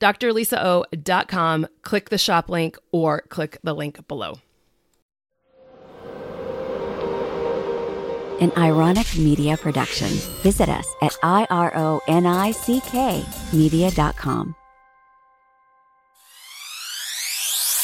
[0.00, 4.38] drlisao.com, click the shop link or click the link below.
[8.40, 10.08] An ironic media production.
[10.42, 11.92] Visit us at ironick
[13.52, 14.54] media.com.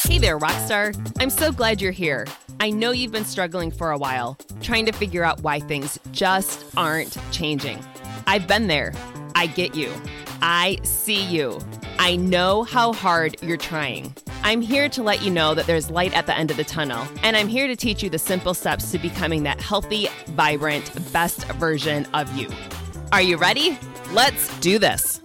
[0.07, 0.95] Hey there, Rockstar.
[1.21, 2.25] I'm so glad you're here.
[2.59, 6.65] I know you've been struggling for a while, trying to figure out why things just
[6.75, 7.85] aren't changing.
[8.25, 8.93] I've been there.
[9.35, 9.93] I get you.
[10.41, 11.59] I see you.
[11.99, 14.13] I know how hard you're trying.
[14.43, 17.07] I'm here to let you know that there's light at the end of the tunnel,
[17.23, 21.45] and I'm here to teach you the simple steps to becoming that healthy, vibrant, best
[21.53, 22.49] version of you.
[23.11, 23.77] Are you ready?
[24.11, 25.21] Let's do this.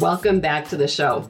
[0.00, 1.28] Welcome back to the show.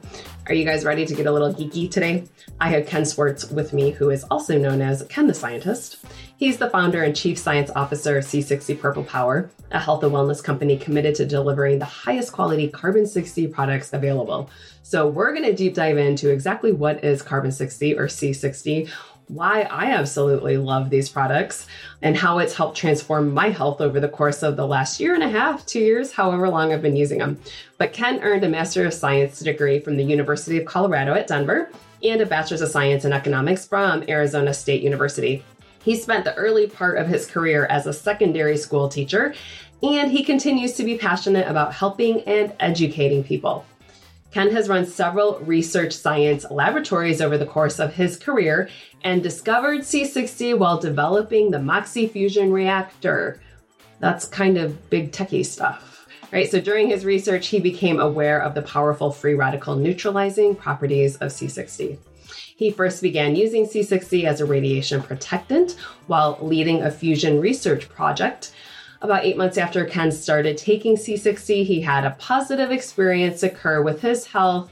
[0.51, 2.25] Are you guys ready to get a little geeky today?
[2.59, 6.03] I have Ken Swartz with me, who is also known as Ken the Scientist.
[6.35, 10.43] He's the founder and chief science officer of C60 Purple Power, a health and wellness
[10.43, 14.49] company committed to delivering the highest quality carbon 60 products available.
[14.83, 18.91] So, we're going to deep dive into exactly what is carbon 60 or C60,
[19.31, 21.65] why I absolutely love these products,
[22.01, 25.23] and how it's helped transform my health over the course of the last year and
[25.23, 27.39] a half, two years, however long I've been using them.
[27.77, 31.71] But Ken earned a Master of Science degree from the University of Colorado at Denver
[32.03, 35.43] and a Bachelor's of Science in Economics from Arizona State University.
[35.83, 39.33] He spent the early part of his career as a secondary school teacher,
[39.81, 43.65] and he continues to be passionate about helping and educating people.
[44.31, 48.69] Ken has run several research science laboratories over the course of his career
[49.03, 53.41] and discovered C60 while developing the Moxie fusion reactor.
[53.99, 56.49] That's kind of big techie stuff, right?
[56.49, 61.31] So during his research, he became aware of the powerful free radical neutralizing properties of
[61.31, 61.97] C60.
[62.55, 65.75] He first began using C60 as a radiation protectant
[66.07, 68.53] while leading a fusion research project.
[69.01, 73.99] About eight months after Ken started taking C60, he had a positive experience occur with
[73.99, 74.71] his health.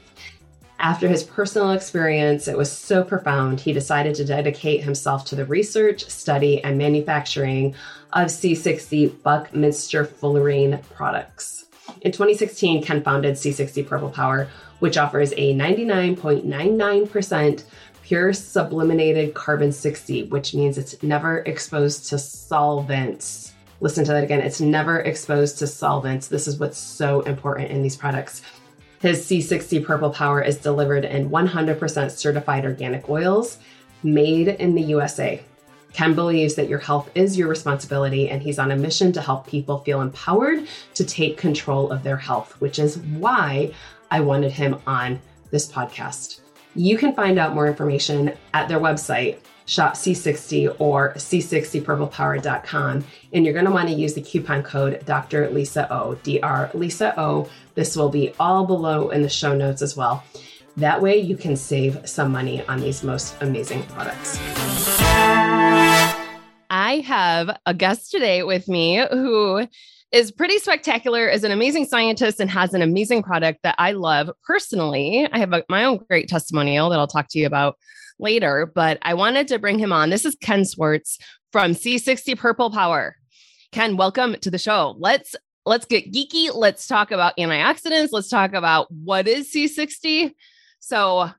[0.78, 5.44] After his personal experience, it was so profound, he decided to dedicate himself to the
[5.44, 7.74] research, study, and manufacturing
[8.12, 11.66] of C60 Buckminster Fullerene products.
[12.02, 14.48] In 2016, Ken founded C60 Purple Power,
[14.78, 17.64] which offers a 99.99%
[18.04, 23.49] pure sublimated carbon 60, which means it's never exposed to solvents.
[23.80, 24.40] Listen to that again.
[24.40, 26.28] It's never exposed to solvents.
[26.28, 28.42] This is what's so important in these products.
[29.00, 33.58] His C60 Purple Power is delivered in 100% certified organic oils
[34.02, 35.42] made in the USA.
[35.92, 39.46] Ken believes that your health is your responsibility, and he's on a mission to help
[39.46, 43.72] people feel empowered to take control of their health, which is why
[44.10, 46.40] I wanted him on this podcast.
[46.76, 49.38] You can find out more information at their website,
[49.70, 53.04] shop C60 or C60purplepower.com.
[53.32, 55.48] And you're going to want to use the coupon code Dr.
[55.50, 56.76] Lisa O, Dr.
[56.76, 57.48] Lisa O.
[57.76, 60.24] This will be all below in the show notes as well.
[60.76, 64.38] That way you can save some money on these most amazing products.
[66.68, 69.68] I have a guest today with me who
[70.10, 74.30] is pretty spectacular, is an amazing scientist, and has an amazing product that I love
[74.44, 75.28] personally.
[75.30, 77.76] I have a, my own great testimonial that I'll talk to you about
[78.20, 80.10] later, but I wanted to bring him on.
[80.10, 81.18] This is Ken Swartz
[81.52, 83.16] from C60 Purple Power.
[83.72, 84.94] Ken, welcome to the show.
[84.98, 85.34] Let's
[85.66, 86.50] let's get geeky.
[86.52, 88.08] Let's talk about antioxidants.
[88.12, 90.32] Let's talk about what is C60.
[90.80, 91.30] So,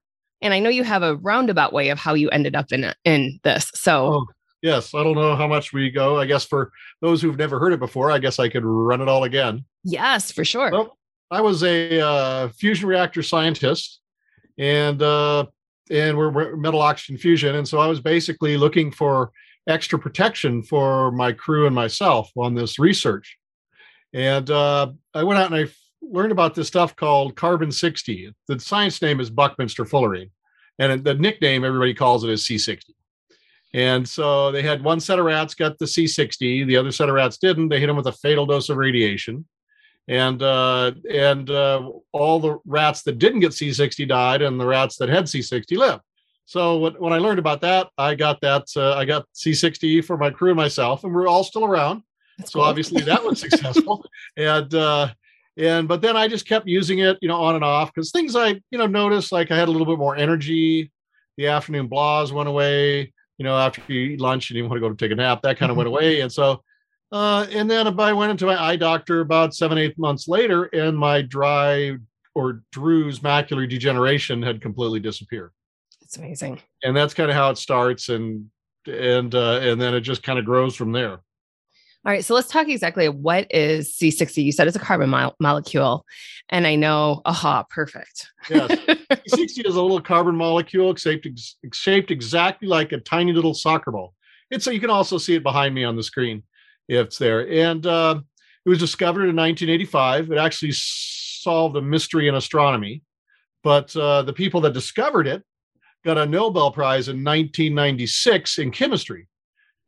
[0.42, 3.40] and I know you have a roundabout way of how you ended up in in
[3.44, 3.72] this.
[3.74, 4.26] So, oh,
[4.62, 6.18] yes, I don't know how much we go.
[6.18, 9.08] I guess for those who've never heard it before, I guess I could run it
[9.08, 9.66] all again.
[9.84, 10.72] Yes, for sure.
[10.72, 10.98] Well,
[11.30, 14.00] I was a uh, fusion reactor scientist,
[14.58, 15.46] and uh,
[15.92, 19.32] and we're, we're metal oxygen fusion, and so I was basically looking for
[19.68, 23.38] extra protection for my crew and myself on this research.
[24.14, 25.72] And uh, I went out and I
[26.02, 28.34] learned about this stuff called carbon 60.
[28.48, 30.32] The science name is Buckminster fullerene,
[30.80, 32.92] and the nickname everybody calls it is C60.
[33.74, 37.16] And so they had one set of rats got the C60, the other set of
[37.16, 37.70] rats didn't.
[37.70, 39.46] They hit them with a fatal dose of radiation.
[40.08, 44.98] And uh, and uh, all the rats that didn't get C60 died, and the rats
[44.98, 46.02] that had C60 lived.
[46.46, 50.18] So when, when I learned about that, I got that uh, I got C60 for
[50.18, 52.04] my crew and myself, and we're all still around.
[52.38, 52.68] That's so cool.
[52.68, 54.04] obviously that was successful.
[54.38, 55.14] and uh,
[55.58, 58.36] and but then I just kept using it, you know, on and off because things
[58.36, 60.92] I you know noticed like I had a little bit more energy.
[61.38, 63.14] The afternoon blahs went away.
[63.38, 65.42] You know, after you eat lunch and you want to go to take a nap,
[65.44, 66.22] that kind of went away.
[66.22, 66.64] And so,
[67.12, 70.98] uh, and then I went into my eye doctor about seven, eight months later, and
[70.98, 71.98] my dry
[72.34, 75.52] or Drew's macular degeneration had completely disappeared.
[76.02, 76.62] It's amazing.
[76.84, 78.50] And that's kind of how it starts, and
[78.88, 81.22] and uh, and then it just kind of grows from there.
[82.04, 84.44] All right, so let's talk exactly what is C60.
[84.44, 86.06] You said it's a carbon mo- molecule,
[86.50, 88.28] and I know, aha, perfect.
[88.50, 88.72] yes,
[89.30, 91.28] C60 is a little carbon molecule shaped
[91.74, 94.14] shaped exactly like a tiny little soccer ball.
[94.50, 96.44] It's so you can also see it behind me on the screen
[96.88, 97.50] it's there.
[97.50, 98.22] And uh,
[98.66, 100.32] it was discovered in 1985.
[100.32, 103.04] It actually solved a mystery in astronomy,
[103.64, 105.44] but uh, the people that discovered it
[106.04, 109.28] got a Nobel Prize in 1996 in chemistry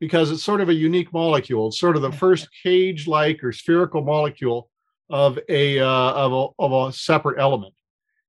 [0.00, 1.68] because it's sort of a unique molecule.
[1.68, 4.70] It's sort of the first cage-like or spherical molecule
[5.10, 7.74] of a uh, of a of a separate element,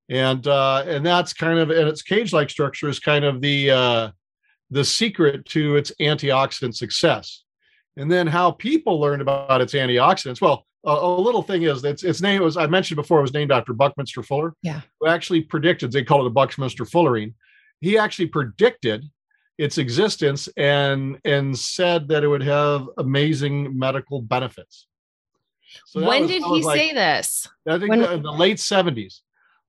[0.09, 4.11] and uh, and that's kind of and its cage-like structure is kind of the uh,
[4.69, 7.43] the secret to its antioxidant success.
[7.97, 10.41] And then how people learned about its antioxidants.
[10.41, 13.33] Well, a, a little thing is its its name was I mentioned before it was
[13.33, 14.53] named after Buckminster Fuller.
[14.61, 17.33] Yeah, who actually predicted they call it the Buckminster fullerene
[17.81, 19.05] he actually predicted
[19.57, 24.87] its existence and and said that it would have amazing medical benefits.
[25.87, 27.47] So when was, did he like, say this?
[27.67, 28.03] I think when...
[28.03, 29.19] in the late 70s.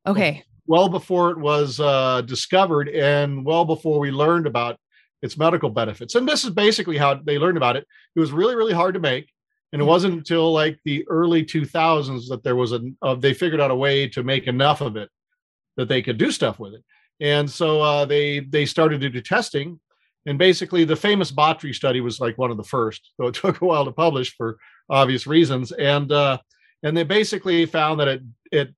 [0.07, 0.45] Okay.
[0.67, 4.79] Well before it was uh, discovered and well before we learned about
[5.23, 6.15] its medical benefits.
[6.15, 7.87] And this is basically how they learned about it.
[8.15, 9.31] It was really, really hard to make.
[9.73, 9.91] And it mm-hmm.
[9.91, 13.75] wasn't until like the early 2000s that there was a, uh, they figured out a
[13.75, 15.11] way to make enough of it
[15.77, 16.85] that they could do stuff with it.
[17.21, 19.81] And so uh, they they started to do testing,
[20.27, 23.13] and basically the famous Baati study was like one of the first.
[23.17, 24.59] So it took a while to publish for
[24.91, 26.39] obvious reasons, and uh,
[26.83, 28.23] and they basically found that it
[28.53, 28.75] it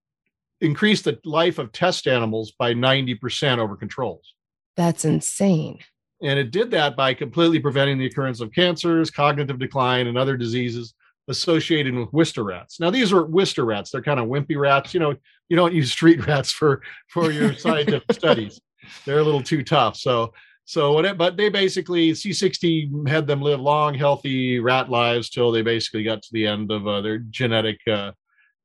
[0.60, 4.34] increased the life of test animals by ninety percent over controls.
[4.76, 5.80] That's insane.
[6.22, 10.36] And it did that by completely preventing the occurrence of cancers, cognitive decline, and other
[10.36, 10.94] diseases
[11.28, 12.80] associated with Wistar rats.
[12.80, 13.90] Now, these are Wistar rats.
[13.90, 14.94] They're kind of wimpy rats.
[14.94, 15.14] You know,
[15.48, 18.60] you don't use street rats for for your scientific studies.
[19.04, 19.96] They're a little too tough.
[19.96, 20.32] So
[20.68, 21.16] so what?
[21.16, 26.20] But they basically C60 had them live long, healthy rat lives till they basically got
[26.20, 28.12] to the end of uh, their genetic uh,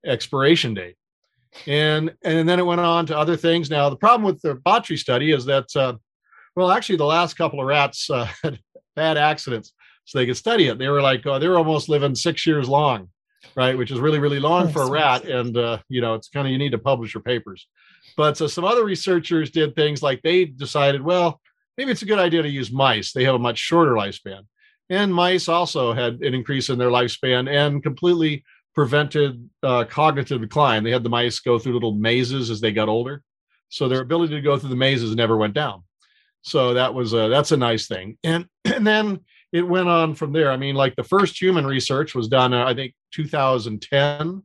[0.05, 0.98] expiration date.
[1.65, 3.69] And and then it went on to other things.
[3.69, 5.93] Now the problem with the Baati study is that uh,
[6.55, 8.60] well, actually, the last couple of rats uh, had
[8.95, 9.74] bad accidents,
[10.05, 10.77] so they could study it.
[10.77, 13.10] They were like, oh, they were almost living six years long
[13.55, 13.77] right?
[13.77, 15.25] Which is really, really long for a rat.
[15.25, 17.67] And, uh, you know, it's kind of, you need to publish your papers.
[18.17, 21.39] But so some other researchers did things like they decided, well,
[21.77, 23.12] maybe it's a good idea to use mice.
[23.12, 24.41] They have a much shorter lifespan.
[24.89, 28.43] And mice also had an increase in their lifespan and completely
[28.75, 30.83] prevented uh, cognitive decline.
[30.83, 33.24] They had the mice go through little mazes as they got older.
[33.69, 35.83] So their ability to go through the mazes never went down.
[36.43, 38.17] So that was a, that's a nice thing.
[38.23, 39.21] And and then
[39.51, 40.51] it went on from there.
[40.51, 44.43] I mean, like the first human research was done, uh, I think, 2010,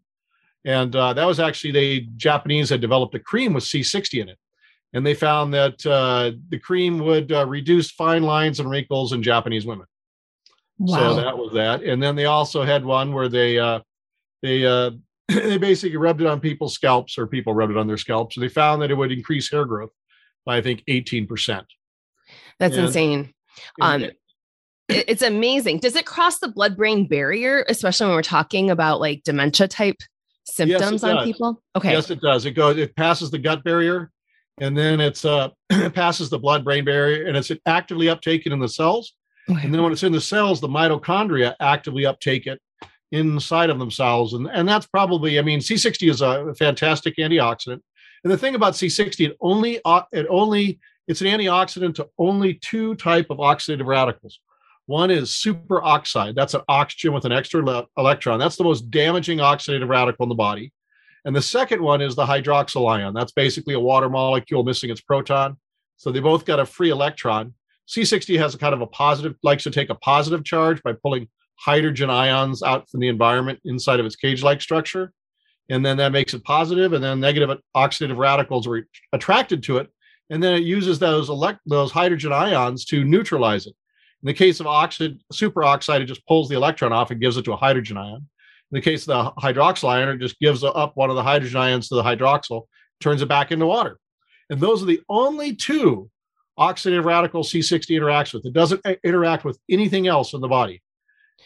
[0.65, 4.39] and uh, that was actually the Japanese had developed a cream with C60 in it,
[4.93, 9.23] and they found that uh, the cream would uh, reduce fine lines and wrinkles in
[9.23, 9.87] Japanese women.
[10.79, 10.97] Wow.
[10.97, 13.81] So that was that, and then they also had one where they uh,
[14.43, 14.91] they uh,
[15.29, 18.45] they basically rubbed it on people's scalps, or people rubbed it on their scalps, and
[18.45, 19.91] they found that it would increase hair growth
[20.45, 21.67] by I think 18 percent.
[22.59, 23.35] That's and, insane.
[23.81, 24.07] Um,
[24.89, 25.79] it's amazing.
[25.79, 29.97] Does it cross the blood brain barrier, especially when we're talking about like dementia type
[30.45, 31.63] symptoms yes, on people?
[31.77, 31.93] Okay.
[31.93, 32.47] Yes, it does.
[32.47, 34.11] It goes, it passes the gut barrier
[34.61, 38.59] and then it's uh it passes the blood brain barrier and it's actively uptaken in
[38.59, 39.15] the cells.
[39.51, 39.63] Okay.
[39.65, 42.61] And then when it's in the cells, the mitochondria actively uptake it
[43.13, 44.35] inside of themselves.
[44.35, 47.81] And, and that's probably, I mean, C60 is a fantastic antioxidant.
[48.25, 52.55] And the thing about C60, it only uh, it only it's an antioxidant to only
[52.55, 54.41] two type of oxidative radicals.
[54.87, 56.35] One is superoxide.
[56.35, 58.39] That's an oxygen with an extra le- electron.
[58.39, 60.73] That's the most damaging oxidative radical in the body.
[61.25, 63.15] And the second one is the hydroxyl ion.
[63.15, 65.57] That's basically a water molecule missing its proton.
[65.97, 67.55] So they both got a free electron.
[67.89, 71.29] C60 has a kind of a positive, likes to take a positive charge by pulling
[71.57, 75.13] hydrogen ions out from the environment inside of its cage like structure.
[75.71, 79.91] And then that makes it positive, and then negative oxidative radicals are attracted to it.
[80.31, 83.75] And then it uses those elect- those hydrogen ions to neutralize it.
[84.23, 87.45] In the case of oxide, superoxide, it just pulls the electron off and gives it
[87.45, 88.17] to a hydrogen ion.
[88.71, 91.59] In the case of the hydroxyl ion, it just gives up one of the hydrogen
[91.59, 92.65] ions to the hydroxyl,
[93.01, 93.99] turns it back into water.
[94.51, 96.11] And those are the only two
[96.59, 98.45] oxidative radicals C60 interacts with.
[98.45, 100.83] It doesn't eh, interact with anything else in the body.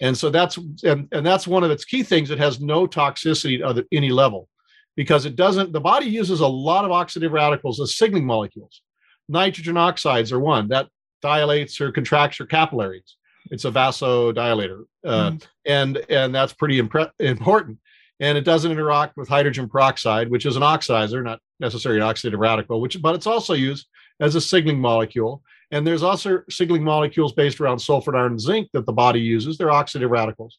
[0.01, 2.31] And so that's and, and that's one of its key things.
[2.31, 4.49] It has no toxicity at any level
[4.97, 8.83] because it doesn't, the body uses a lot of oxidative radicals as signaling molecules.
[9.29, 10.89] Nitrogen oxides are one that
[11.23, 13.17] dilates or contracts your capillaries.
[13.51, 15.47] It's a vasodilator, uh, mm.
[15.67, 17.79] and and that's pretty impre- important.
[18.21, 22.39] And it doesn't interact with hydrogen peroxide, which is an oxidizer, not necessarily an oxidative
[22.39, 23.87] radical, which but it's also used
[24.21, 25.43] as a signaling molecule.
[25.73, 29.57] And there's also signaling molecules based around sulfur, iron, and zinc that the body uses.
[29.57, 30.59] They're oxidative radicals.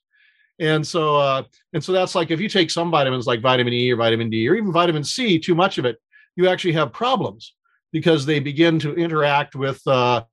[0.63, 1.43] And so, uh,
[1.73, 4.47] and so that's like if you take some vitamins like vitamin E or vitamin D
[4.47, 5.97] or even vitamin C, too much of it,
[6.37, 7.53] you actually have problems
[7.91, 10.23] because they begin to interact with uh,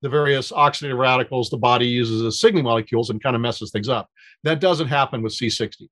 [0.00, 3.88] the various oxidative radicals the body uses as signaling molecules and kind of messes things
[3.88, 4.08] up.
[4.44, 5.88] That doesn't happen with C60.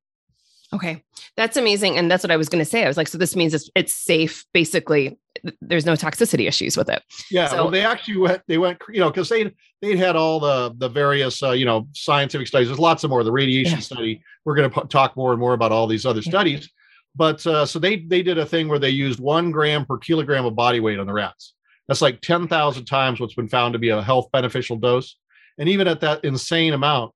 [0.72, 1.02] Okay,
[1.36, 2.84] that's amazing, and that's what I was going to say.
[2.84, 4.46] I was like, so this means it's it's safe.
[4.54, 5.18] Basically,
[5.60, 7.02] there's no toxicity issues with it.
[7.30, 8.42] Yeah, so, well, they actually went.
[8.46, 11.88] They went, you know, because they they had all the the various uh, you know
[11.92, 12.68] scientific studies.
[12.68, 13.24] There's lots of more.
[13.24, 13.82] The radiation yeah.
[13.82, 14.22] study.
[14.44, 16.70] We're going to p- talk more and more about all these other studies.
[17.16, 20.44] But uh, so they they did a thing where they used one gram per kilogram
[20.46, 21.54] of body weight on the rats.
[21.88, 25.16] That's like ten thousand times what's been found to be a health beneficial dose.
[25.58, 27.12] And even at that insane amount,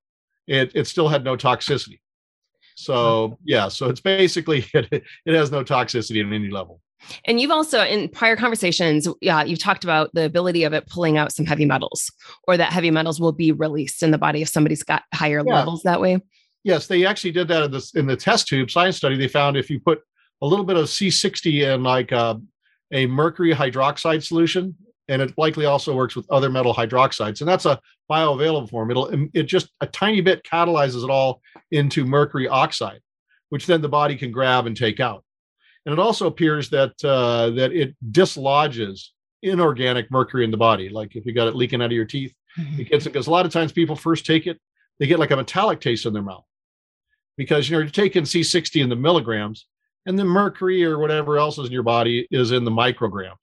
[0.47, 2.01] it it still had no toxicity.
[2.75, 6.81] So yeah, so it's basically it, it has no toxicity at any level.
[7.25, 11.17] And you've also in prior conversations, yeah, you've talked about the ability of it pulling
[11.17, 12.11] out some heavy metals,
[12.47, 15.55] or that heavy metals will be released in the body if somebody's got higher yeah.
[15.55, 16.21] levels that way.
[16.63, 19.17] Yes, they actually did that in the in the test tube science study.
[19.17, 20.01] They found if you put
[20.43, 22.37] a little bit of C60 in like a, uh,
[22.93, 24.75] a mercury hydroxide solution,
[25.09, 27.81] and it likely also works with other metal hydroxides, and that's a
[28.11, 28.91] bioavailable form.
[28.91, 33.01] It'll it just a tiny bit catalyzes it all into mercury oxide,
[33.49, 35.24] which then the body can grab and take out.
[35.87, 39.13] And it also appears that uh, that it dislodges
[39.43, 40.89] inorganic mercury in the body.
[40.89, 42.81] Like if you got it leaking out of your teeth, mm-hmm.
[42.81, 44.59] it gets it because a lot of times people first take it,
[44.99, 46.45] they get like a metallic taste in their mouth
[47.37, 49.67] because you know you're taking C60 in the milligrams,
[50.07, 53.35] and the mercury or whatever else is in your body is in the micrograms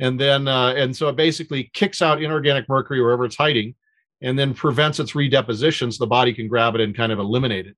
[0.00, 3.74] and then uh, and so it basically kicks out inorganic mercury wherever it's hiding
[4.22, 7.66] and then prevents its redeposition so the body can grab it and kind of eliminate
[7.66, 7.76] it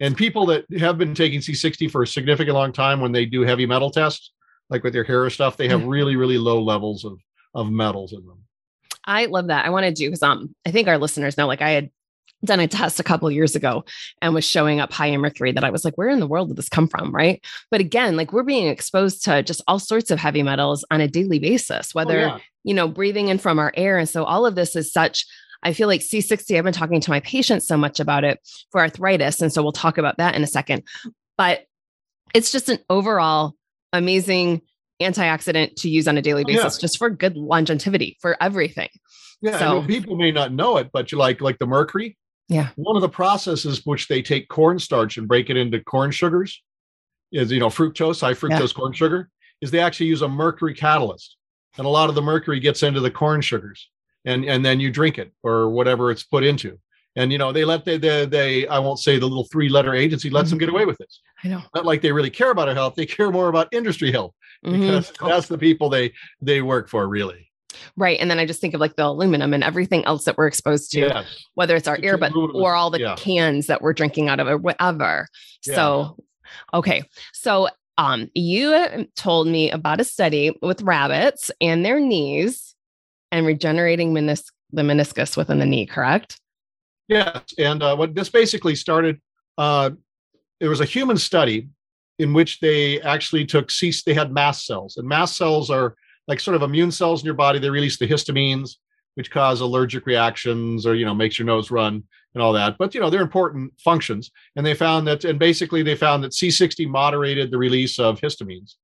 [0.00, 3.42] and people that have been taking c60 for a significant long time when they do
[3.42, 4.32] heavy metal tests
[4.70, 5.88] like with their hair or stuff they have mm-hmm.
[5.88, 7.18] really really low levels of
[7.54, 8.38] of metals in them
[9.08, 9.64] I love that.
[9.64, 11.90] I want to do because um I think our listeners know like I had
[12.44, 13.84] done a test a couple years ago
[14.22, 16.48] and was showing up high in mercury that I was like, where in the world
[16.48, 17.12] did this come from?
[17.12, 17.44] Right.
[17.70, 21.08] But again, like we're being exposed to just all sorts of heavy metals on a
[21.08, 22.38] daily basis, oh, whether, oh, yeah.
[22.62, 23.98] you know, breathing in from our air.
[23.98, 25.26] And so all of this is such,
[25.62, 28.38] I feel like C60, I've been talking to my patients so much about it
[28.70, 29.40] for arthritis.
[29.40, 30.84] And so we'll talk about that in a second.
[31.36, 31.66] But
[32.34, 33.54] it's just an overall
[33.92, 34.62] amazing
[35.00, 36.80] antioxidant to use on a daily oh, basis, yeah.
[36.80, 38.88] just for good longevity for everything.
[39.40, 42.16] Yeah, so, people may not know it, but you like like the mercury.
[42.48, 42.68] Yeah.
[42.76, 46.60] One of the processes which they take cornstarch and break it into corn sugars
[47.30, 48.74] is, you know, fructose, high fructose yeah.
[48.74, 51.36] corn sugar, is they actually use a mercury catalyst.
[51.76, 53.88] And a lot of the mercury gets into the corn sugars.
[54.28, 56.78] And and then you drink it or whatever it's put into.
[57.16, 59.94] And you know, they let they they, they I won't say the little three letter
[59.94, 60.50] agency lets mm-hmm.
[60.50, 61.20] them get away with this.
[61.42, 61.62] I know.
[61.74, 62.94] Not like they really care about our health.
[62.94, 64.80] They care more about industry health mm-hmm.
[64.80, 65.28] because mm-hmm.
[65.28, 67.48] that's the people they they work for really.
[67.96, 68.18] Right.
[68.20, 70.90] And then I just think of like the aluminum and everything else that we're exposed
[70.92, 71.44] to, yes.
[71.54, 73.16] whether it's our it's earbud or all the yeah.
[73.16, 75.28] cans that we're drinking out of or whatever.
[75.66, 75.74] Yeah.
[75.74, 76.16] So,
[76.72, 77.02] okay.
[77.32, 77.68] So,
[77.98, 82.76] um, you told me about a study with rabbits and their knees
[83.32, 86.40] and regenerating menis- the meniscus within the knee, correct?
[87.08, 89.20] Yes, and uh, what this basically started,
[89.56, 89.90] uh,
[90.60, 91.68] was a human study
[92.18, 93.92] in which they actually took C.
[94.04, 95.94] They had mast cells, and mast cells are
[96.26, 97.58] like sort of immune cells in your body.
[97.58, 98.76] They release the histamines,
[99.14, 102.02] which cause allergic reactions, or you know makes your nose run
[102.34, 102.76] and all that.
[102.78, 106.32] But you know they're important functions, and they found that, and basically they found that
[106.32, 108.74] C60 moderated the release of histamines,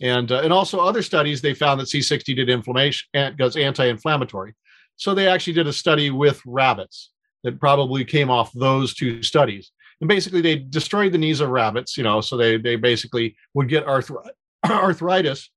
[0.00, 4.54] and uh, and also other studies they found that C60 did inflammation and goes anti-inflammatory.
[4.96, 7.10] So they actually did a study with rabbits
[7.44, 9.70] that probably came off those two studies.
[10.00, 13.68] And basically, they destroyed the knees of rabbits, you know, so they they basically would
[13.68, 14.28] get arthri-
[14.66, 15.50] arthritis.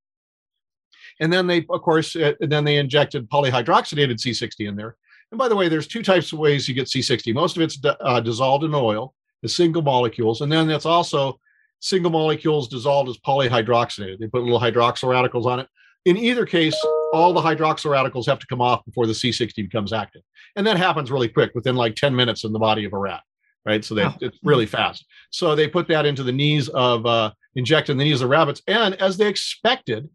[1.19, 4.95] And then they, of course, uh, then they injected polyhydroxynated C60 in there.
[5.31, 7.33] And by the way, there's two types of ways you get C60.
[7.33, 11.39] Most of it's uh, dissolved in oil, the single molecules, and then it's also
[11.81, 14.19] single molecules dissolved as polyhydroxynated.
[14.19, 15.67] They put little hydroxyl radicals on it.
[16.05, 16.75] In either case,
[17.13, 20.21] all the hydroxyl radicals have to come off before the C60 becomes active.
[20.55, 23.21] And that happens really quick within like 10 minutes in the body of a rat,
[23.65, 23.83] right?
[23.83, 24.13] So they, oh.
[24.21, 25.05] it's really fast.
[25.31, 28.61] So they put that into the knees of, uh, injecting the knees of rabbits.
[28.67, 30.09] And as they expected,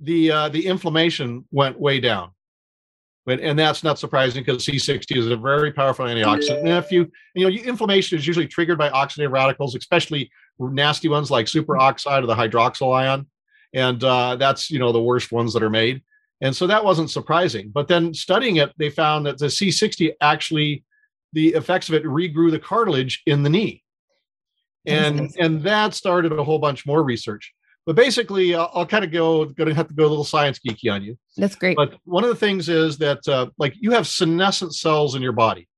[0.00, 2.30] the, uh, the inflammation went way down.
[3.26, 6.60] But, and that's not surprising because C60 is a very powerful antioxidant.
[6.60, 10.30] And if you, you know, inflammation is usually triggered by oxidative radicals, especially
[10.60, 13.26] nasty ones like superoxide or the hydroxyl ion.
[13.74, 16.02] And uh, that's, you know, the worst ones that are made.
[16.40, 17.70] And so that wasn't surprising.
[17.74, 20.84] But then studying it, they found that the C60 actually,
[21.32, 23.82] the effects of it regrew the cartilage in the knee.
[24.86, 27.55] And, and that started a whole bunch more research.
[27.86, 30.58] But basically, I'll, I'll kind of go, going to have to go a little science
[30.58, 31.16] geeky on you.
[31.36, 31.76] That's great.
[31.76, 35.32] But one of the things is that, uh, like, you have senescent cells in your
[35.32, 35.68] body,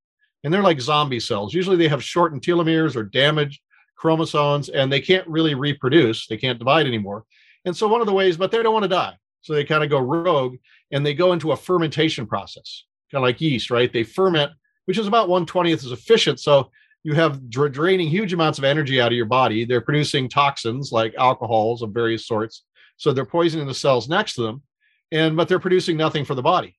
[0.42, 1.52] and they're like zombie cells.
[1.52, 3.60] Usually they have shortened telomeres or damaged
[3.96, 6.26] chromosomes, and they can't really reproduce.
[6.26, 7.24] They can't divide anymore.
[7.66, 9.14] And so, one of the ways, but they don't want to die.
[9.42, 10.56] So they kind of go rogue
[10.90, 13.92] and they go into a fermentation process, kind of like yeast, right?
[13.92, 14.52] They ferment,
[14.84, 16.40] which is about 120th as efficient.
[16.40, 16.70] So
[17.08, 19.64] you have dra- draining huge amounts of energy out of your body.
[19.64, 22.64] They're producing toxins like alcohols of various sorts.
[22.98, 24.62] So they're poisoning the cells next to them.
[25.10, 26.76] And but they're producing nothing for the body.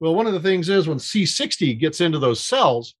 [0.00, 2.96] Well, one of the things is when C60 gets into those cells,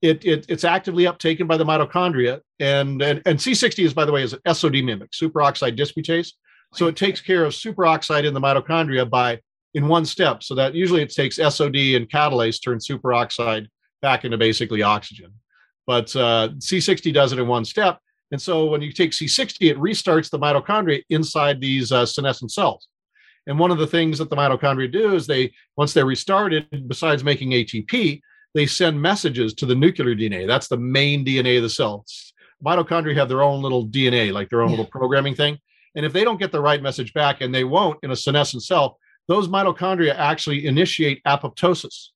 [0.00, 2.40] it, it, it's actively uptaken by the mitochondria.
[2.60, 6.32] And, and, and C60 is, by the way, is an SOD mimic, superoxide dismutase.
[6.72, 9.40] So it takes care of superoxide in the mitochondria by
[9.74, 10.42] in one step.
[10.42, 13.66] So that usually it takes SOD and catalase turn superoxide
[14.00, 15.34] back into basically oxygen.
[15.86, 17.98] But uh, C60 does it in one step.
[18.32, 22.86] And so when you take C60, it restarts the mitochondria inside these uh, senescent cells.
[23.46, 27.24] And one of the things that the mitochondria do is they, once they're restarted, besides
[27.24, 28.20] making ATP,
[28.54, 30.46] they send messages to the nuclear DNA.
[30.46, 32.04] That's the main DNA of the cell.
[32.64, 35.58] Mitochondria have their own little DNA, like their own little programming thing.
[35.96, 38.62] And if they don't get the right message back, and they won't in a senescent
[38.62, 42.08] cell, those mitochondria actually initiate apoptosis,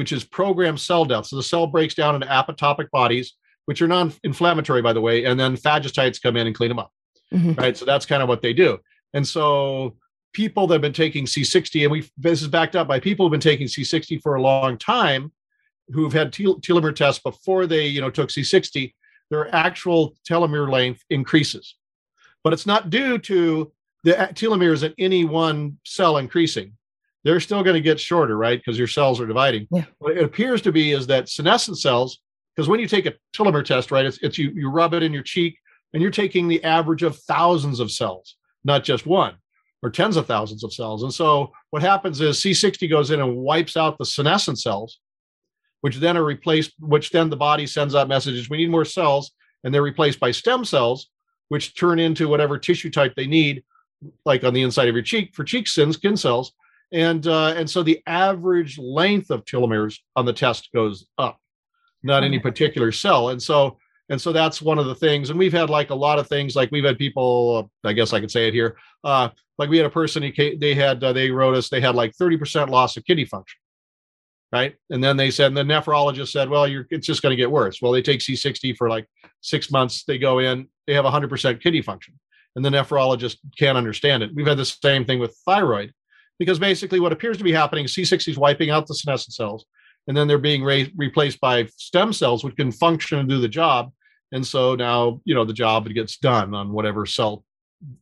[0.00, 1.26] which is programmed cell death.
[1.26, 3.34] So the cell breaks down into apoptotic bodies,
[3.66, 6.78] which are non inflammatory, by the way, and then phagocytes come in and clean them
[6.78, 6.90] up.
[7.34, 7.52] Mm-hmm.
[7.52, 7.76] Right.
[7.76, 8.78] So that's kind of what they do.
[9.12, 9.96] And so
[10.32, 13.30] people that have been taking C60, and we this is backed up by people who've
[13.30, 15.32] been taking C60 for a long time,
[15.90, 18.94] who've had tel- telomere tests before they, you know, took C60,
[19.30, 21.74] their actual telomere length increases
[22.42, 23.72] but it's not due to
[24.04, 26.72] the telomeres in any one cell increasing.
[27.24, 28.58] They're still going to get shorter, right?
[28.58, 29.66] Because your cells are dividing.
[29.70, 29.84] Yeah.
[29.98, 32.20] What it appears to be is that senescent cells,
[32.54, 35.12] because when you take a telomere test, right, it's, it's you, you rub it in
[35.12, 35.58] your cheek
[35.92, 39.34] and you're taking the average of thousands of cells, not just one
[39.82, 41.02] or tens of thousands of cells.
[41.02, 45.00] And so what happens is C60 goes in and wipes out the senescent cells,
[45.80, 48.50] which then are replaced, which then the body sends out messages.
[48.50, 49.32] We need more cells,
[49.64, 51.08] and they're replaced by stem cells,
[51.48, 53.64] which turn into whatever tissue type they need,
[54.24, 56.52] like on the inside of your cheek for cheek skin, skin cells.
[56.92, 61.38] And uh, and so the average length of telomeres on the test goes up,
[62.02, 63.28] not any particular cell.
[63.28, 65.30] And so and so that's one of the things.
[65.30, 66.56] And we've had like a lot of things.
[66.56, 67.70] Like we've had people.
[67.84, 68.76] I guess I could say it here.
[69.04, 70.22] Uh, like we had a person.
[70.22, 71.68] He they had uh, they wrote us.
[71.68, 73.58] They had like thirty percent loss of kidney function
[74.52, 74.74] right?
[74.90, 77.50] And then they said, and the nephrologist said, well, you're, it's just going to get
[77.50, 77.80] worse.
[77.80, 79.06] Well, they take C60 for like
[79.40, 80.04] six months.
[80.04, 82.18] They go in, they have 100% kidney function.
[82.56, 84.30] And the nephrologist can't understand it.
[84.34, 85.92] We've had the same thing with thyroid
[86.40, 89.66] because basically what appears to be happening is C60 is wiping out the senescent cells
[90.08, 93.48] and then they're being re- replaced by stem cells, which can function and do the
[93.48, 93.92] job.
[94.32, 97.44] And so now, you know, the job gets done on whatever cell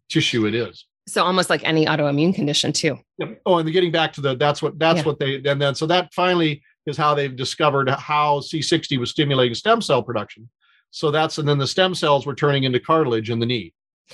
[0.08, 0.86] tissue it is.
[1.08, 2.98] So almost like any autoimmune condition too.
[3.18, 3.40] Yep.
[3.44, 5.04] Oh, and getting back to the that's what that's yeah.
[5.04, 9.54] what they and then so that finally is how they've discovered how C60 was stimulating
[9.54, 10.48] stem cell production.
[10.90, 13.72] So that's and then the stem cells were turning into cartilage in the knee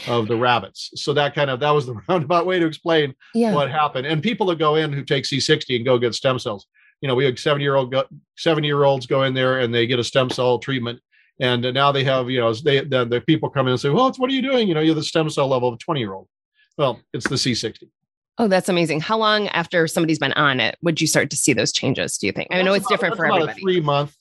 [0.09, 0.91] of the rabbits.
[0.97, 3.55] So that kind of that was the roundabout way to explain yeah.
[3.55, 4.07] what happened.
[4.07, 6.67] And people that go in who take C60 and go get stem cells,
[7.01, 8.05] you know, we had 70 year old, go,
[8.37, 11.01] 70 year olds go in there and they get a stem cell treatment.
[11.41, 14.13] And now they have, you know, they, the, the people come in and say, well,
[14.17, 14.69] what are you doing?
[14.69, 16.29] You know, you're the stem cell level of a 20 year old.
[16.79, 17.89] Well, it's the C60.
[18.39, 19.01] Oh, that's amazing.
[19.01, 22.19] How long after somebody's been on it would you start to see those changes?
[22.19, 22.49] Do you think?
[22.51, 23.61] I know it's about, different for everybody.
[23.61, 24.17] three month,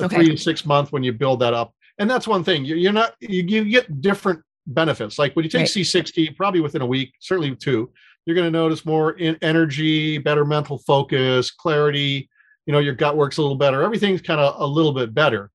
[0.00, 0.14] Okay.
[0.14, 1.72] three to six month when you build that up.
[1.98, 2.66] And that's one thing.
[2.66, 5.18] You're, you're not, you, you get different benefits.
[5.18, 5.68] Like when you take Right.
[5.68, 7.90] C60, probably within a week, certainly two,
[8.24, 12.28] you're going to notice more in energy, better mental focus, clarity.
[12.66, 13.82] You know, your gut works a little better.
[13.82, 15.50] Everything's kind of a little bit better.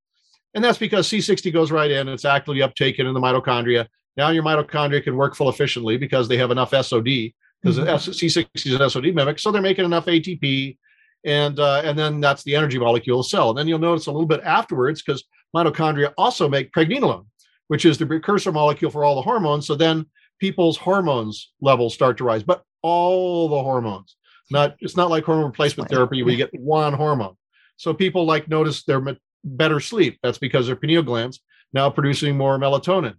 [0.54, 2.08] And that's because C60 goes right in.
[2.08, 3.88] It's actively uptaken in the mitochondria.
[4.17, 8.13] Now your mitochondria can work full efficiently because they have enough SOD because Mhm.
[8.13, 9.39] C60 is an SOD mimic.
[9.39, 10.78] So they're making enough ATP.
[11.24, 13.50] And, uh, and then that's the energy molecule cell.
[13.50, 15.24] And then you'll notice a little bit afterwards because
[15.56, 17.26] mitochondria also make pregnenolone,
[17.72, 19.66] which is the precursor molecule for all the hormones.
[19.66, 20.06] So then
[20.42, 24.18] people's hormones levels start to rise, but all the hormones.
[24.52, 27.38] Not it's not like hormone replacement therapy where you get one hormone.
[27.78, 29.02] So people like notice their
[29.46, 30.20] better sleep.
[30.22, 31.40] That's because their pineal glands
[31.72, 33.16] now producing more melatonin.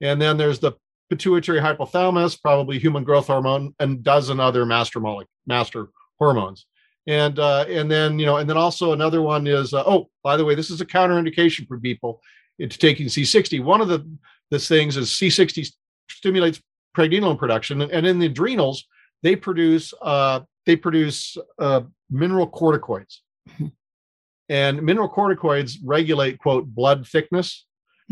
[0.00, 0.72] And then there's the
[1.08, 6.66] pituitary hypothalamus, probably human growth hormone, and dozen other master molecule, master hormones.
[7.06, 10.36] And uh, and then you know, and then also another one is uh, oh, by
[10.36, 12.20] the way, this is a counterindication for people
[12.58, 13.62] into taking C60.
[13.62, 14.06] One of the
[14.50, 15.72] the things is C60
[16.10, 16.60] stimulates
[16.96, 18.84] pregnenolone production, and in the adrenals,
[19.22, 23.18] they produce uh, they produce uh, mineral corticoids,
[24.48, 27.64] and mineral corticoids regulate quote blood thickness.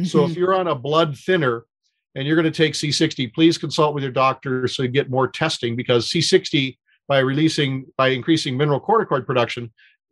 [0.05, 0.31] So Mhm.
[0.31, 1.67] if you're on a blood thinner
[2.15, 5.29] and you're going to take C60, please consult with your doctor so you get more
[5.29, 9.71] testing because C60 by releasing by increasing mineral corticoid production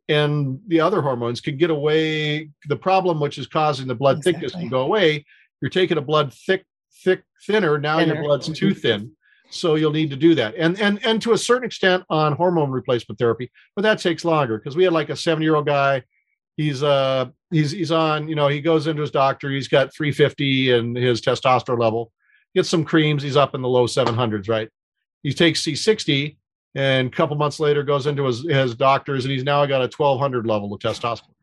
[0.08, 4.52] and the other hormones can get away the problem which is causing the blood thickness
[4.52, 5.24] can go away.
[5.60, 6.64] You're taking a blood thick
[7.04, 8.14] thick thinner now Thinner.
[8.14, 9.12] your blood's too thin.
[9.50, 10.54] So you'll need to do that.
[10.56, 14.58] And and and to a certain extent on hormone replacement therapy, but that takes longer
[14.58, 16.02] because we had like a 7 year old guy
[16.58, 20.72] he's uh he's he's on you know he goes into his doctor he's got 350
[20.72, 22.12] and his testosterone level
[22.54, 24.68] gets some creams he's up in the low 700s right
[25.22, 26.36] he takes c60
[26.78, 29.90] and a couple months later goes into his, his doctors and he's now got a
[29.94, 31.34] 1200 level of testosterone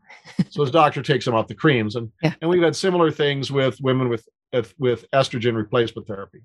[0.50, 2.34] so his doctor takes him off the creams and Yeah.
[2.42, 4.28] and we've had similar things with women with
[4.80, 6.40] with, estrogen replacement therapy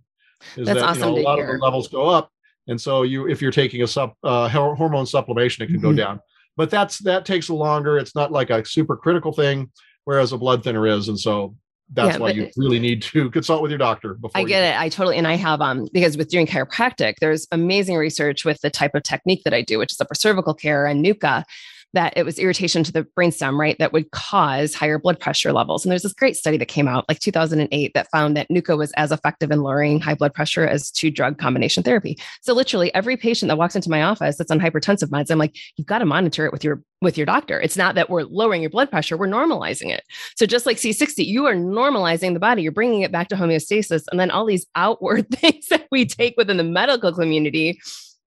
[0.57, 1.55] is That's that awesome you know, a lot hear.
[1.55, 2.31] of the levels go up
[2.67, 5.97] and so you if you're taking a sub uh, hormone supplementation it can go Mhm.
[5.97, 6.21] down
[6.57, 9.71] but that's that takes longer it's not like a super critical thing
[10.05, 11.55] whereas a blood thinner is and so
[11.93, 14.63] that's Yeah, why you really need to consult with your doctor before I you- get
[14.63, 14.81] it.
[14.81, 18.71] I totally, and I have, um, because with doing chiropractic, there's amazing research with the
[18.71, 21.45] type of technique that I do, which is upper cervical care and NUCA,
[21.93, 23.77] that it was irritation to the brainstem, right?
[23.79, 25.85] That would cause higher blood pressure levels.
[25.85, 28.93] And there's this great study that came out like 2008 that found that NUCA was
[28.93, 32.19] as effective in lowering high blood pressure as two drug combination therapy.
[32.43, 35.57] So literally every patient that walks into my office that's on hypertensive meds, I'm like,
[35.77, 37.59] you've got to monitor it with your with your doctor.
[37.59, 40.05] It's not that we're lowering your blood pressure, we're normalizing it.
[40.37, 44.05] So just like C60, you are normalizing the body, you're bringing it back to homeostasis.
[44.11, 47.81] And then all these outward things that we take within the medical community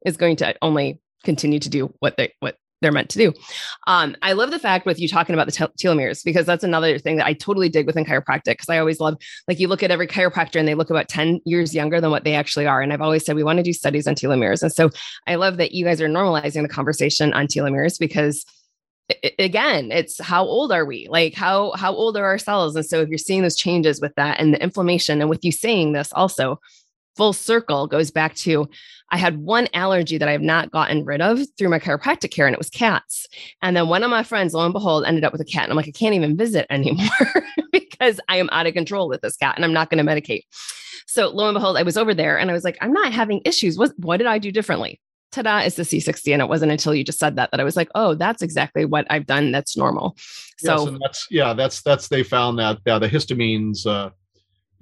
[0.06, 3.34] is going to only continue to do what they what they're meant to do.
[3.88, 7.00] Um, I love the fact with you talking about the tel- telomeres because that's another
[7.00, 9.18] thing that I totally dig within chiropractic because I always love
[9.48, 12.24] like you look at every chiropractor and they look about 10 years younger than what
[12.24, 12.82] they actually are.
[12.82, 14.62] And I've always said we want to do studies on telomeres.
[14.62, 14.90] And so
[15.28, 18.46] I love that you guys are normalizing the conversation on telomeres because
[19.38, 23.02] again it's how old are we like how how old are our cells and so
[23.02, 26.12] if you're seeing those changes with that and the inflammation and with you saying this
[26.14, 26.58] also
[27.16, 28.68] full circle goes back to
[29.12, 32.48] i had one allergy that i have not gotten rid of through my chiropractic care
[32.48, 33.28] and it was cats
[33.62, 35.72] and then one of my friends lo and behold ended up with a cat and
[35.72, 37.08] i'm like i can't even visit anymore
[37.72, 40.44] because i am out of control with this cat and i'm not going to medicate
[41.08, 43.42] so lo and behold i was over there and i was like i'm not having
[43.46, 45.00] issues what, what did i do differently
[45.34, 46.32] ta-da is the C60.
[46.32, 48.86] And it wasn't until you just said that that I was like, oh, that's exactly
[48.86, 49.52] what I've done.
[49.52, 50.14] That's normal.
[50.16, 54.12] yes, So and that's yeah that's that's they found that yeah the histamines uh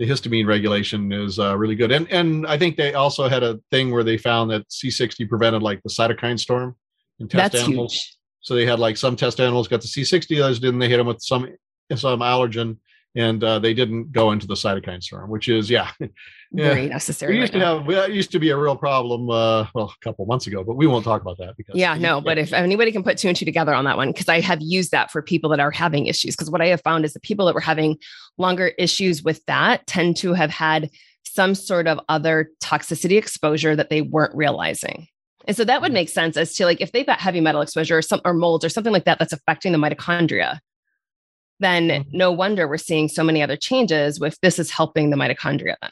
[0.01, 3.59] the histamine regulation is uh, really good and and i think they also had a
[3.69, 6.75] thing where they found that c60 prevented like the cytokine storm
[7.19, 8.17] in test that's animals huge.
[8.41, 10.79] So they had like some test animals got the C60, others didn't.
[10.79, 11.47] They hit them with some
[11.95, 12.77] some allergen,
[13.15, 15.91] and uh, they didn't go into the cytokine storm, which is yeah.
[16.00, 16.08] yeah.
[16.54, 17.38] Very We necessary.
[17.38, 17.80] used right to now.
[17.80, 19.30] have it used to be a real problem.
[19.30, 22.21] Uh, well, a couple months ago, but we won't talk about that because Yeah, no,
[22.21, 24.60] but if anybody can put two and two together on that one, because I have
[24.62, 26.36] used that for people that are having issues.
[26.36, 27.97] Because what I have found is the people that were having
[28.38, 30.89] longer issues with that tend to have had
[31.26, 35.08] some sort of other toxicity exposure that they weren't realizing.
[35.47, 37.97] And so that would make sense as to like if they've got heavy metal exposure
[37.97, 40.60] or some or molds or something like that that's affecting the mitochondria,
[41.62, 42.06] then Mhm.
[42.12, 45.91] no wonder we're seeing so many other changes if this is helping the mitochondria then.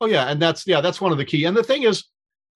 [0.00, 1.44] oh yeah, and that's yeah, that's one of the key.
[1.44, 2.04] And the thing is,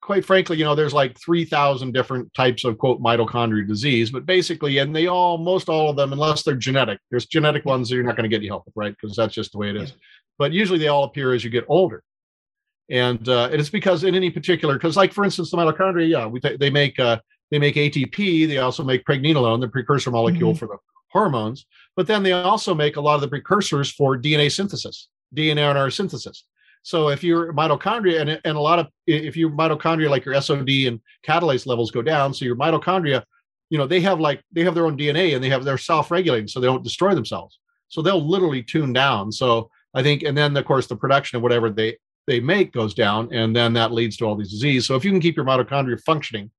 [0.00, 4.78] quite frankly, you know, there's like 3,000 different types of quote mitochondria disease, but basically,
[4.78, 8.04] and they all, most all of them, unless they're genetic, there's genetic ones that you're
[8.04, 8.94] not going to get any help with, right?
[9.00, 9.92] Because that's just the way it is.
[10.38, 12.02] But usually they all appear as you get older.
[12.88, 16.40] And uh, it's because in any particular, because like for instance, the mitochondria, yeah, we
[16.40, 17.18] they make uh,
[17.50, 18.46] they make ATP.
[18.46, 20.58] They also make pregnenolone, the precursor molecule mm-hmm.
[20.58, 20.76] for the
[21.10, 21.66] hormones.
[21.96, 25.78] But then they also make a lot of the precursors for DNA synthesis, DNA and
[25.78, 26.44] RNA synthesis.
[26.82, 30.68] So if your mitochondria and, and a lot of if your mitochondria like your SOD
[30.86, 33.24] and catalase levels go down, so your mitochondria,
[33.70, 36.46] you know, they have like they have their own DNA and they have they're self-regulating,
[36.46, 37.58] so they don't destroy themselves.
[37.88, 39.32] So they'll literally tune down.
[39.32, 41.96] So I think, and then of course the production of whatever they
[42.28, 44.86] they make goes down, and then that leads to all these diseases.
[44.86, 46.50] So if you can keep your mitochondria functioning,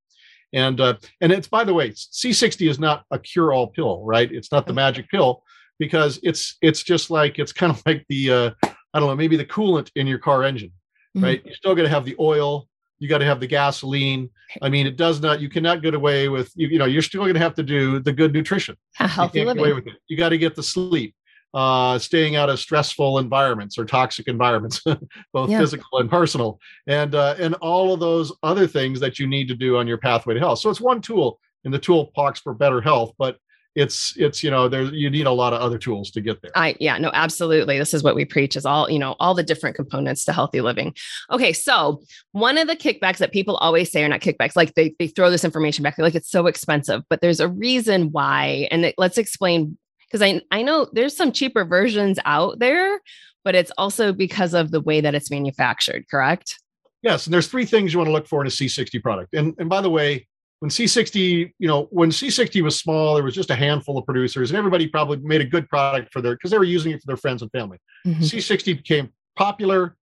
[0.53, 4.31] and uh, and it's by the way, C60 is not a cure-all pill, right?
[4.31, 5.43] It's not the magic pill
[5.79, 8.51] because it's it's just like it's kind of like the uh,
[8.93, 10.71] I don't know, maybe the coolant in your car engine,
[11.15, 11.23] mm-hmm.
[11.23, 11.41] right?
[11.45, 12.67] You're still going to have the oil.
[12.99, 14.29] You got to have the gasoline.
[14.61, 15.39] I mean, it does not.
[15.39, 16.67] You cannot get away with you.
[16.67, 18.75] You know, you're still going to have to do the good nutrition.
[18.99, 19.61] A healthy living.
[19.61, 19.93] Away with it.
[20.07, 21.13] You got to get the sleep.
[21.53, 24.83] Uh, staying out of stressful environments or toxic environments,
[25.33, 25.57] both yeah.
[25.57, 29.55] physical and personal, and uh, and all of those other things that you need to
[29.55, 30.59] do on your pathway to health.
[30.59, 33.37] So it's one tool in the toolbox for better health, but
[33.77, 36.51] it's it's you know there you need a lot of other tools to get there
[36.55, 39.43] i yeah no absolutely this is what we preach is all you know all the
[39.43, 40.95] different components to healthy living
[41.31, 44.95] okay so one of the kickbacks that people always say are not kickbacks like they,
[44.97, 48.83] they throw this information back like it's so expensive but there's a reason why and
[48.83, 49.77] it, let's explain
[50.09, 52.99] because I, I know there's some cheaper versions out there
[53.43, 56.59] but it's also because of the way that it's manufactured correct
[57.01, 59.53] yes and there's three things you want to look for in a c60 product and
[59.57, 60.27] and by the way
[60.59, 64.49] when C60, you know, when C60 was small, there was just a handful of producers,
[64.49, 67.07] and everybody probably made a good product for their because they were using it for
[67.07, 67.77] their friends and family.
[68.05, 68.23] Mm-hmm.
[68.23, 69.95] C60 became popular,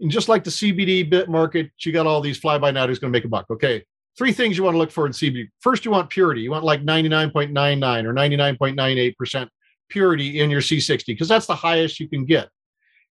[0.00, 2.98] and just like the CBD bit market, you got all these fly by night who's
[2.98, 3.46] going to make a buck.
[3.50, 3.82] Okay,
[4.16, 5.48] three things you want to look for in CBD.
[5.60, 6.42] First, you want purity.
[6.42, 9.50] You want like 99.99 or 99.98 percent
[9.88, 12.48] purity in your C60 because that's the highest you can get,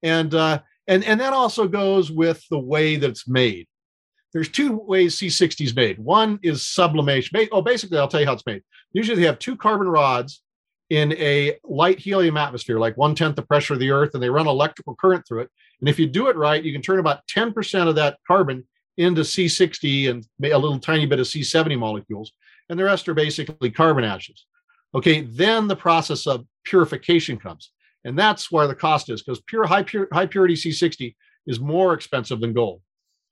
[0.04, 3.68] and uh, and and that also goes with the way that it's made
[4.34, 5.98] there's two ways C60 is made.
[6.00, 7.48] One is sublimation.
[7.52, 8.62] Oh, basically, I'll tell you how it's made.
[8.94, 10.44] Usually, they have two carbon rods
[10.90, 14.30] in a light helium atmosphere, like one tenth the pressure of the Earth, and they
[14.30, 15.50] run electrical current through it.
[15.80, 19.22] And if you do it right, you can turn about 10% of that carbon into
[19.22, 22.32] C60 and a little tiny bit of C70 molecules,
[22.70, 24.46] and the rest are basically carbon ashes.
[24.94, 27.72] Okay, then the process of purification comes,
[28.04, 31.16] and that's where the cost is because pure high pure high purity C60
[31.48, 32.82] is more expensive than gold.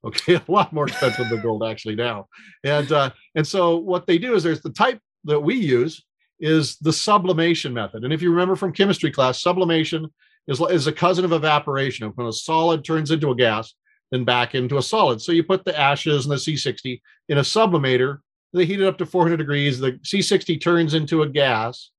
[0.04, 2.28] Okay, a lot more expensive than gold actually now.
[2.64, 6.04] And uh, and so what they do is there's the type that we use
[6.40, 8.04] is the sublimation method.
[8.04, 10.06] And if you remember from chemistry class, sublimation
[10.46, 12.12] is, is a cousin of evaporation.
[12.14, 13.74] When a solid turns into a gas,
[14.10, 15.20] then back into a solid.
[15.20, 18.18] So you put the ashes and the C60 in a sublimator,
[18.52, 19.78] they heat it up to 400 degrees.
[19.78, 21.90] The C60 turns into a gas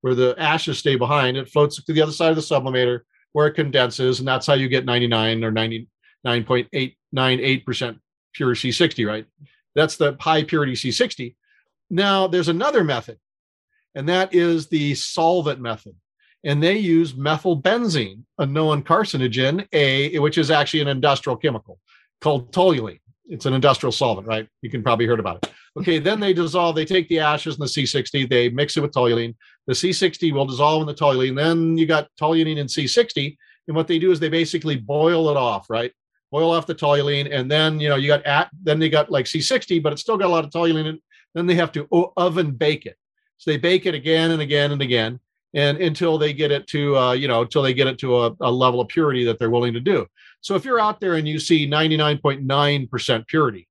[0.00, 1.36] where the ashes stay behind.
[1.36, 3.00] It floats to the other side of the sublimator
[3.32, 7.98] where it condenses, and that's how you get 99 or 99.8 98%
[8.34, 9.26] pure C60, right?
[9.74, 11.34] That's the high purity C60.
[11.90, 13.18] Now, there's another method,
[13.94, 15.94] and that is the solvent method.
[16.44, 21.78] And they use methylbenzene, a known carcinogen, A, which is actually an industrial chemical
[22.20, 23.00] called toluene.
[23.28, 24.48] It's an industrial solvent, right?
[24.62, 25.52] You can probably heard about it.
[25.76, 28.92] Okay, then they dissolve, they take the ashes in the C60, they mix it with
[28.92, 29.34] toluene.
[29.66, 31.36] The C60 will dissolve in the toluene.
[31.36, 33.36] Then you got toluene and C60.
[33.66, 35.92] And what they do is they basically boil it off, right?
[36.30, 39.26] boil off the toluene, and then you know you got at then they got like
[39.26, 40.80] C60, but it's still got a lot of toluene.
[40.80, 41.02] In it.
[41.34, 42.96] Then they have to oven bake it.
[43.38, 45.20] So they bake it again and again and again,
[45.54, 48.36] and until they get it to uh, you know until they get it to a,
[48.40, 50.06] a level of purity that they're willing to do.
[50.40, 53.68] So if you're out there and you see 99.9% purity,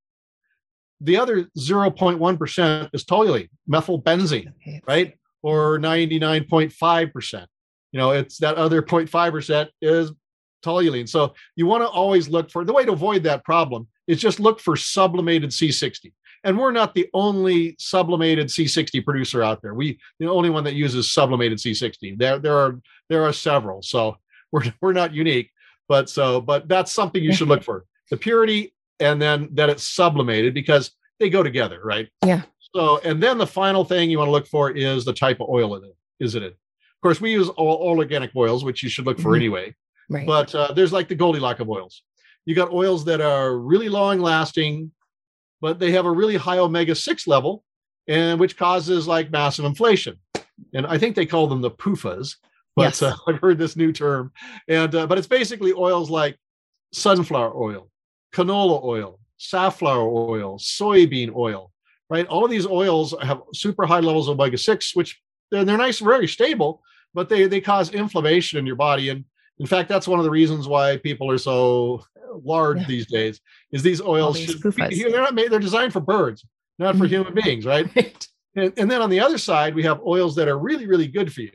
[1.00, 4.52] the other 0.1% is toluene, methylbenzene,
[4.88, 5.14] right?
[5.44, 7.46] Or 99.5%.
[7.92, 10.12] You know, it's that other 0.5% is
[10.64, 11.08] toluene.
[11.08, 14.40] So you want to always look for the way to avoid that problem is just
[14.40, 16.14] look for sublimated C60.
[16.48, 19.74] And we're not the only sublimated C60 producer out there.
[19.74, 22.18] We the only one that uses sublimated C60.
[22.18, 22.80] There there are
[23.10, 23.82] there are several.
[23.82, 24.16] So
[24.54, 25.52] we're we're not unique,
[25.90, 27.84] but so but that's something you should look for.
[28.10, 32.08] The purity and then that it's sublimated because they go together, right?
[32.26, 32.44] Yeah.
[32.74, 35.50] So and then the final thing you want to look for is the type of
[35.50, 36.30] oil it is.
[36.30, 36.50] Is it in?
[36.50, 39.36] Of course, we use all, all organic oils, which you should look for mm-hmm.
[39.36, 39.76] anyway.
[40.10, 40.26] Right.
[40.26, 42.04] But uh, there's like the Goldilocks of oils.
[42.46, 44.92] You got oils that are really long lasting,
[45.62, 47.64] but they have a really high omega 6 level,
[48.08, 50.18] and which causes like massive inflation.
[50.74, 52.36] And I think they call them the PUFAs,
[52.76, 53.02] but yes.
[53.02, 54.32] uh, I've heard this new term.
[54.68, 56.38] And uh, but it's basically oils like
[56.94, 57.90] sunflower oil,
[58.34, 61.72] canola oil, safflower oil, soybean oil,
[62.10, 62.28] right?
[62.28, 65.20] All of these oils have super high levels of omega 6, which
[65.52, 66.82] they're, they're nice, and very stable,
[67.14, 69.10] but they, they cause inflammation in your body.
[69.10, 69.26] And
[69.60, 72.04] in fact, that's one of the reasons why people are so
[72.44, 72.88] large Yeah.
[72.88, 73.40] these days
[73.72, 74.62] is these oils these should
[75.12, 76.46] they're not made, they're designed for birds,
[76.80, 77.10] not for Mhm.
[77.10, 77.86] human beings, right?
[77.96, 78.28] Right.
[78.56, 81.32] And, and then on the other side, we have oils that are really, really good
[81.32, 81.52] for you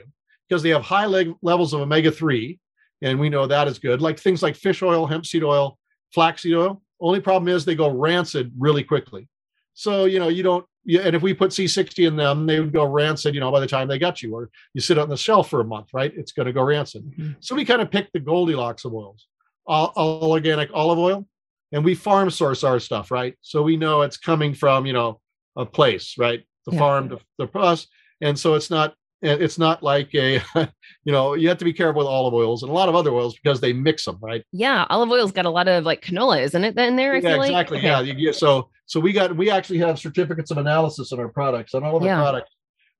[0.48, 2.60] because they have high leg- levels of omega 3.
[3.02, 5.78] And we know that is good, like things like fish oil, hemp seed oil,
[6.14, 6.80] flaxseed oil.
[7.00, 9.28] Only problem is they go rancid really quickly.
[9.74, 12.84] So, you know, you don't, and if we put C60 in them, they would go
[12.84, 15.50] rancid, you know, by the time they got you, or you sit on the shelf
[15.50, 16.12] for a month, right?
[16.16, 17.02] It's going to go rancid.
[17.18, 17.34] Mhm.
[17.40, 19.26] So we kind of pick the Goldilocks of oils,
[19.66, 21.26] all, all organic olive oil,
[21.72, 23.34] and we farm source our stuff, right?
[23.40, 25.20] So we know it's coming from, you know,
[25.56, 26.42] a place, right?
[26.66, 26.78] The Yeah.
[26.78, 27.86] farm to the us,
[28.20, 28.94] and so it's not
[29.24, 30.42] it's not like a,
[31.04, 33.12] you know, you have to be careful with olive oils and a lot of other
[33.12, 34.42] oils because they mix them, right?
[34.50, 36.76] Yeah, olive oil's got a lot of like canola, isn't it?
[36.76, 37.50] In there, I yeah, like?
[37.50, 37.78] exactly.
[37.78, 37.86] Okay.
[37.86, 41.72] Yeah, you so so we got we actually have certificates of analysis on our products
[41.74, 42.16] on all of our Yeah.
[42.16, 42.50] products.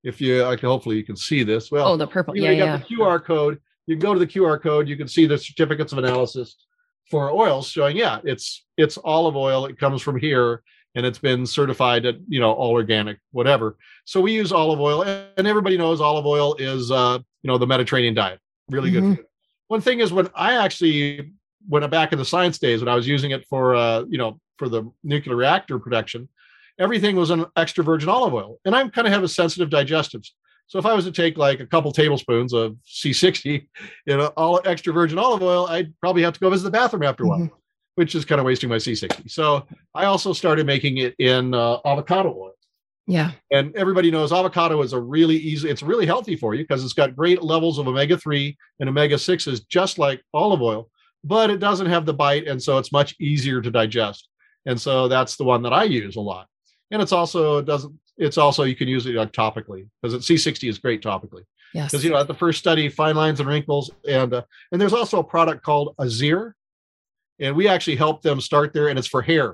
[0.04, 1.70] If you, I can hopefully you can see this.
[1.72, 2.36] Well, Oh, the purple.
[2.36, 2.76] you Yeah, yeah.
[2.78, 3.58] got the QR code.
[3.86, 4.88] You can go to the QR code.
[4.88, 6.56] You can see the certificates of analysis
[7.10, 9.66] for oils showing, yeah, it's it's olive oil.
[9.66, 10.62] It comes from here,
[10.94, 13.76] and it's been certified at you know all organic, whatever.
[14.04, 17.66] So we use olive oil, and everybody knows olive oil is uh, you know the
[17.66, 18.40] Mediterranean diet,
[18.70, 19.02] really good.
[19.02, 19.16] Mhm.
[19.16, 19.26] For you.
[19.68, 21.32] One thing is when I actually
[21.68, 24.18] when I'm back in the science days when I was using it for uh, you
[24.18, 26.28] know for the nuclear reactor production,
[26.78, 30.30] everything was an extra virgin olive oil, and i'm kind of have a sensitive digestives.
[30.66, 33.66] So if I was to take like a couple tablespoons of C60,
[34.06, 37.24] in all extra virgin olive oil, I'd probably have to go visit the bathroom after
[37.24, 37.50] a while, Mhm.
[37.96, 39.28] which is kind of wasting my C60.
[39.30, 42.52] So I also started making it in uh, avocado oil.
[43.06, 43.32] Yeah.
[43.50, 46.92] And everybody knows avocado is a really easy, it's really healthy for you because it's
[46.94, 50.88] got great levels of omega 3 and omega 6s, just like olive oil,
[51.24, 52.46] but it doesn't have the bite.
[52.46, 54.28] And so it's much easier to digest.
[54.66, 56.46] And so that's the one that I use a lot.
[56.92, 60.28] And it's also, it doesn't, it's also, you can use it like topically because it's
[60.28, 61.42] C60 is great topically
[61.74, 61.90] Yes.
[61.90, 64.92] because you know at the first study fine lines and wrinkles and uh, and there's
[64.92, 66.52] also a product called azir
[67.40, 69.48] and we actually helped them start there and it's for hair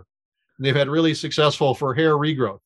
[0.59, 2.59] and they've had really successful for hair regrowth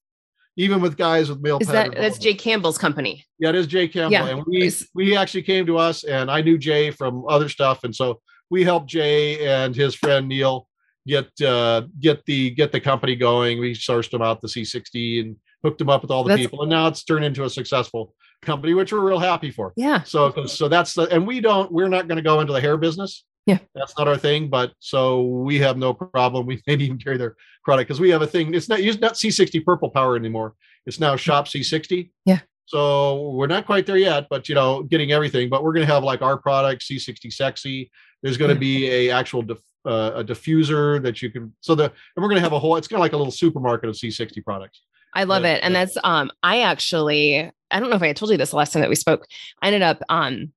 [0.56, 2.16] even with guys with male Is that that's.
[2.18, 3.26] Jay Campbell's company?
[3.38, 4.28] yeah it is jay campbell Yeah.
[4.28, 7.84] and we It's- we actually came to us and i knew jay from other stuff
[7.84, 10.66] and so we helped jay and his friend neil
[11.06, 15.36] get uh get the get the company going we sourced them out the c60 and
[15.62, 18.14] hooked them up with all the That's- people and now it's turned into a successful
[18.42, 20.02] company which we're real happy for Yeah.
[20.02, 22.76] so, so that's the, and we don't, we're not going to go into the hair
[22.76, 23.24] business.
[23.46, 23.58] Yeah.
[23.74, 24.48] That's not our thing.
[24.48, 26.46] But so we have no problem.
[26.46, 28.54] We maybe even carry their product because we have a thing.
[28.54, 30.54] It's not, it's not C60 purple power anymore.
[30.86, 32.10] It's now shop C60.
[32.24, 32.40] Yeah.
[32.66, 35.92] So we're not quite there yet, but you know, getting everything, but we're going to
[35.92, 37.90] have like our product C60 sexy.
[38.22, 41.84] There's going to be a actual, diff, uh, a diffuser that you can, so the,
[41.84, 43.96] and we're going to have a whole, it's kind of like a little supermarket of
[43.96, 44.82] C60 products.
[45.14, 45.60] I love it.
[45.62, 48.80] And that's um I actually I don't know if I told you this last time
[48.82, 49.26] that we spoke.
[49.60, 50.52] I ended up um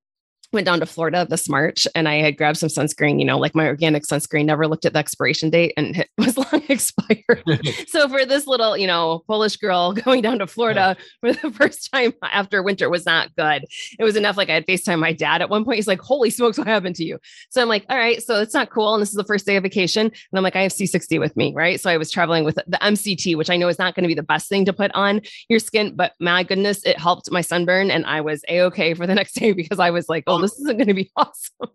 [0.56, 3.54] went down to Florida this March and I had grabbed some sunscreen, you know, like
[3.54, 7.44] my organic sunscreen, never looked at the expiration date and it was long expired.
[7.88, 11.92] so for this little, you know, Polish girl going down to Florida for the first
[11.92, 13.66] time after winter was not good.
[13.98, 14.36] It was enough.
[14.36, 15.76] Like I had FaceTime my dad at one point.
[15.76, 17.18] He's like, holy smokes, what happened to you?
[17.50, 18.94] So I'm like, all right, so it's not cool.
[18.94, 20.06] And this is the first day of vacation.
[20.06, 21.78] And I'm like, I have C60 with me, right?
[21.78, 24.14] So I was traveling with the MCT, which I know is not going to be
[24.14, 27.90] the best thing to put on your skin, but my goodness, it helped my sunburn.
[27.90, 30.58] And I was a okay for the next day because I was like, oh, this
[30.60, 31.68] isn't going to be awesome.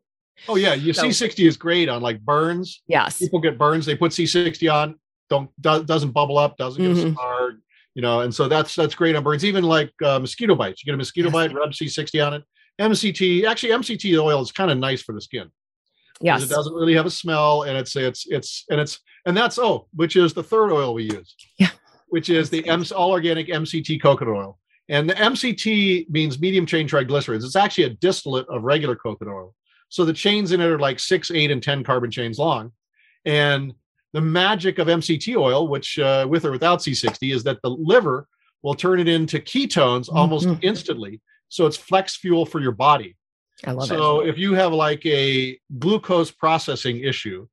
[0.48, 0.74] oh yeah.
[0.74, 2.82] You So- C60 is great on like burns.
[2.88, 3.18] Yes.
[3.20, 4.96] people get burns they put c60 on
[5.30, 7.16] don't do, doesn't bubble up doesn't get Mhm.
[7.18, 7.52] a
[7.96, 10.86] you know and so that's that's great on burns even like uh, mosquito bites you
[10.90, 11.34] get a mosquito Yes.
[11.34, 12.44] bite rub c60 on it
[12.80, 15.50] mct actually mct oil is kind of nice for the skin.
[16.22, 16.44] Yes.
[16.44, 19.88] it doesn't really have a smell and it's it's it's and it's and that's oh
[19.94, 21.70] which is the third oil we use Yeah.
[22.10, 24.60] which is the M- all organic mct coconut oil
[24.92, 27.44] and the mct means medium chain triglycerides.
[27.46, 29.56] It's actually a distillate of regular coconut oil.
[29.90, 32.72] So the chains in it are like six eight and ten carbon chains long.
[33.26, 33.74] And
[34.14, 38.28] the magic of mct oil which uh, with or without c60 is that the liver
[38.64, 40.60] will turn it into ketones almost Mhm.
[40.62, 41.22] instantly.
[41.48, 43.16] So it's flex fuel for your body.
[43.66, 43.98] I love so it.
[43.98, 47.48] So if you have like a glucose processing issue,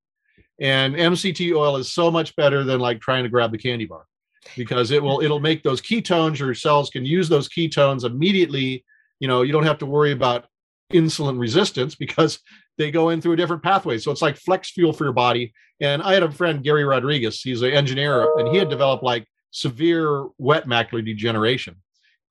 [0.61, 4.07] and MCT oil is so much better than like trying to grab the candy bar
[4.57, 8.85] because it will it'll make those ketones your cells can use those ketones immediately.
[9.21, 10.47] You know you don't have to worry about
[10.93, 12.39] insulin resistance because
[12.79, 13.99] they go in through a different pathway.
[13.99, 15.53] So it's like flex fuel for your body.
[15.81, 19.27] And i had a friend gary rodriguez he's an engineer and he had developed like
[19.51, 21.77] severe wet macular degeneration.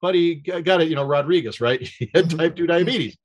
[0.02, 1.82] But he got it you know rodriguez right?
[2.00, 2.38] He had mm-hmm.
[2.38, 3.18] type 2 diabetes.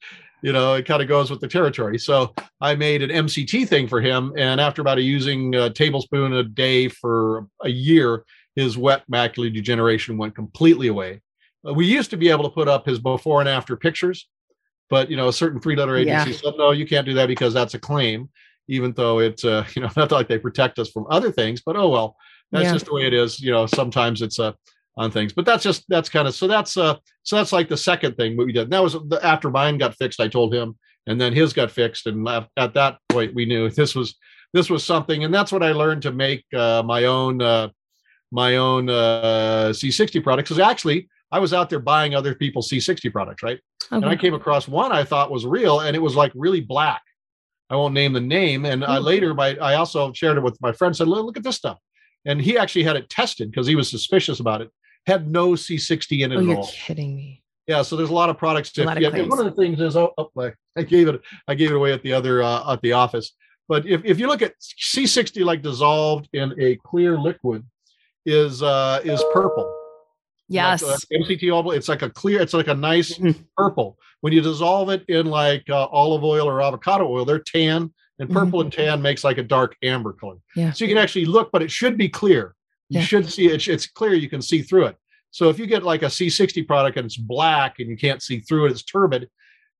[0.43, 1.99] You know, it kind of goes with the territory.
[1.99, 6.33] So I made an MCT thing for him, and after about a using a tablespoon
[6.33, 8.25] a day for a year,
[8.55, 11.23] his wet macular degeneration went completely away.
[11.67, 14.29] Uh, we used to be able to put up his before and after pictures,
[14.91, 16.37] but you know, a certain three-letter agency yeah.
[16.37, 18.29] said no, you can't do that because that's a claim.
[18.69, 21.77] Even though it's uh, you know not like they protect us from other things, but
[21.77, 22.17] oh well,
[22.51, 22.73] that's yeah.
[22.73, 23.41] just the way it is.
[23.41, 24.53] You know, sometimes it's a uh,
[24.97, 25.33] on things.
[25.33, 28.37] But that's just that's kind of so that's uh so that's like the second thing
[28.37, 28.65] we did.
[28.65, 30.21] And that was the, after mine got fixed.
[30.21, 30.77] I told him,
[31.07, 34.17] and then his got fixed, and at that point we knew this was
[34.53, 35.25] this was something.
[35.25, 37.69] And that's what I learned to make uh, my own uh,
[38.33, 40.49] my own uh, C60 products.
[40.49, 43.61] Because actually, I was out there buying other people's C60 products, right?
[43.85, 43.97] Okay.
[43.97, 47.03] And I came across one I thought was real, and it was like really black.
[47.71, 48.65] I won't name the name.
[48.65, 50.97] And I later, my I also shared it with my friend.
[50.97, 51.79] Said, "Look at this stuff."
[52.25, 54.71] and he actually had it tested because he was suspicious about it
[55.07, 56.67] had no C60 in it oh, at you're all.
[56.69, 57.43] kidding me.
[57.67, 58.73] Yeah, so there's a lot of products.
[58.77, 60.31] Yeah, of one of the things is, oh, oh,
[60.77, 63.33] I gave it, I gave it away at the other uh, at the office.
[63.69, 67.65] But if, if you look at C60 like dissolved in a clear liquid,
[68.27, 69.73] is uh is purple.
[70.49, 70.83] Yes.
[70.83, 73.41] Like, uh, MCT oil, it's like a clear, it's like a nice mm-hmm.
[73.57, 73.97] purple.
[74.21, 78.29] When you dissolve it in like uh, olive oil or avocado oil, they're tan, and
[78.29, 78.67] purple mm-hmm.
[78.67, 80.37] and tan makes like a dark amber color.
[80.55, 80.73] Yeah.
[80.73, 82.55] So you can actually look, but it should be clear
[82.93, 83.07] you yeah.
[83.07, 83.67] should see it.
[83.67, 84.13] It's clear.
[84.13, 84.97] You can see through it.
[85.31, 88.41] So if you get like a C60 product and it's black and you can't see
[88.41, 89.31] through it, it's turbid.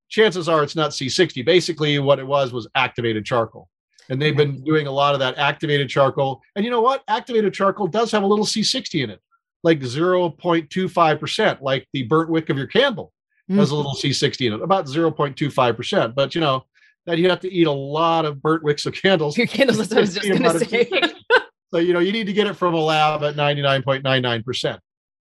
[0.09, 1.45] Chances are it's not C60.
[1.45, 3.69] Basically, what it was was activated charcoal.
[4.09, 6.41] And they've been doing a lot of that activated charcoal.
[6.55, 7.03] And you know what?
[7.07, 9.21] Activated charcoal does have a little C60 in it,
[9.63, 13.13] like 0.25%, like the burnt wick of your candle
[13.49, 13.59] mm-hmm.
[13.59, 16.15] has a little C60 in it, about 0.25%.
[16.15, 16.65] But you know,
[17.05, 19.37] that you have to eat a lot of burnt wicks of candles.
[19.37, 20.89] Your candles, that's what I was just going to say.
[21.73, 24.79] So you know you need to get it from a lab at 99.99%.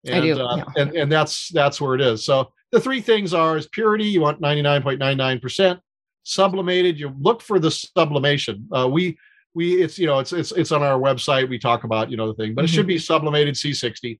[0.04, 0.40] And, I do.
[0.40, 0.64] Uh, yeah.
[0.76, 2.24] and and that's that's where it is.
[2.24, 5.78] So the three things are is purity, you want 99.99%.
[6.24, 8.68] Sublimated, you look for the sublimation.
[8.72, 9.18] Uh, we
[9.54, 11.48] we it's you know it's it's it's on our website.
[11.48, 12.72] We talk about you know the thing, but mm-hmm.
[12.72, 14.18] it should be sublimated C60,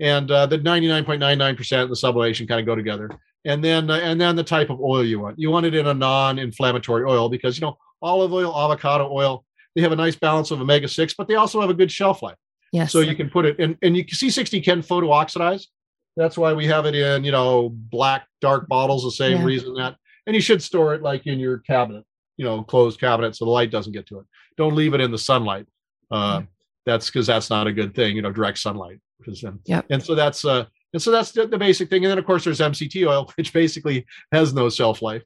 [0.00, 3.10] and uh, the 99.99% the sublimation kind of go together.
[3.44, 5.38] And then uh, and then the type of oil you want.
[5.38, 9.44] You want it in a non-inflammatory oil because you know olive oil, avocado oil,
[9.74, 12.22] they have a nice balance of omega 6, but they also have a good shelf
[12.22, 12.36] life.
[12.72, 12.92] Yes.
[12.92, 15.68] So you can put it in, and you can C60 can photo oxidize.
[16.16, 19.44] That's why we have it in, you know, black, dark bottles, the same yeah.
[19.44, 19.96] reason that.
[20.26, 22.04] And you should store it like in your cabinet,
[22.36, 24.26] you know, closed cabinet so the light doesn't get to it.
[24.56, 25.66] Don't leave it in the sunlight.
[26.10, 26.42] Uh.
[26.84, 29.00] That's because that's not a good thing, you know, direct sunlight.
[29.18, 29.82] Because yeah.
[29.90, 32.04] And so that's, uh, and so that's the, the basic thing.
[32.04, 35.22] And then, of course, there's MCT oil, which basically has no shelf life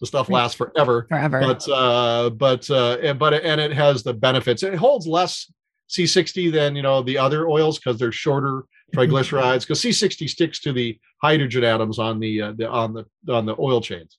[0.00, 4.62] the stuff lasts forever forever but uh but uh but and it has the benefits
[4.62, 5.50] it holds less
[5.90, 8.62] c60 than you know the other oils because they're shorter
[8.94, 13.44] triglycerides because c60 sticks to the hydrogen atoms on the, uh, the on the on
[13.44, 14.18] the oil chains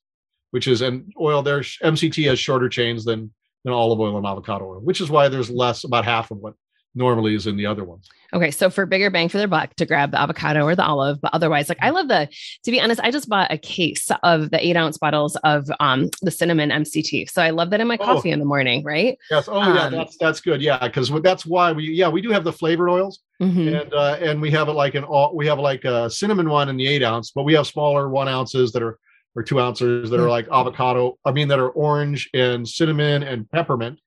[0.52, 3.32] which is and oil there's mct has shorter chains than
[3.64, 6.54] than olive oil and avocado oil which is why there's less about half of what
[6.96, 8.08] normally is in the other ones.
[8.34, 8.52] Okay.
[8.52, 11.34] So for bigger bang for their buck to grab the avocado or the olive, but
[11.34, 12.30] otherwise, like I love the,
[12.64, 16.10] to be honest, I just bought a case of the eight ounce bottles of um
[16.22, 17.30] the cinnamon MCT.
[17.30, 18.06] So I love that in my oh.
[18.06, 19.18] coffee in the morning, right?
[19.32, 19.48] Yes.
[19.48, 20.62] Oh um, yeah, that's that's good.
[20.62, 20.88] Yeah.
[20.90, 23.20] Cause that's why we yeah, we do have the flavored oils.
[23.42, 23.68] Mm-hmm.
[23.76, 26.70] And uh and we have it like an all we have like a cinnamon one
[26.70, 29.00] in the eight ounce, but we have smaller one ounces that are
[29.36, 33.50] or two ounces that are like avocado, I mean that are orange and cinnamon and
[33.50, 34.00] peppermint.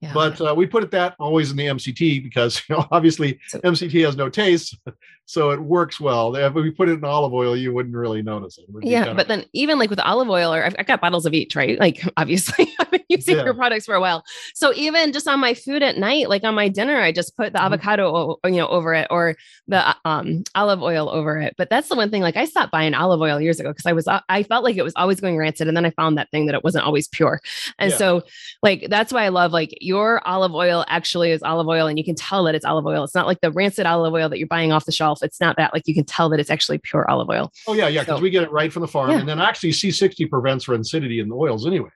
[0.00, 0.12] Yeah.
[0.14, 3.58] But uh, we put it that always in the MCT because you know obviously so,
[3.60, 4.78] MCT has no taste,
[5.28, 6.34] so it works well.
[6.34, 8.64] If we put it in olive oil, you wouldn't really notice it.
[8.66, 9.28] it yeah, but of...
[9.28, 11.78] then even like with olive oil, or I've, I've, got bottles of each, right?
[11.78, 13.44] Like obviously I've been using yeah.
[13.44, 14.24] your products for a while.
[14.54, 17.52] So even just on my food at night, like on my dinner, I just put
[17.52, 17.74] the mm-hmm.
[17.74, 21.54] avocado, you know, over it or the um, olive oil over it.
[21.58, 22.22] But that's the one thing.
[22.22, 24.82] Like I stopped buying olive oil years ago because I was I felt like it
[24.82, 27.42] was always going rancid, and then I found that thing that it wasn't always pure,
[27.78, 27.98] and yeah.
[27.98, 28.22] so
[28.62, 32.04] like that's why I love like your olive oil actually is olive oil and you
[32.04, 33.04] can tell that it's olive oil.
[33.04, 35.26] It's not like the rancid olive oil that you're buying off the shelf.
[35.26, 37.52] It's not that like you can tell that it's actually pure olive oil.
[37.66, 39.10] Oh yeah, yeah, because so, we get it right from the farm.
[39.10, 39.18] Yeah.
[39.18, 41.90] And then actually C60 prevents rancidity in the oils anyway.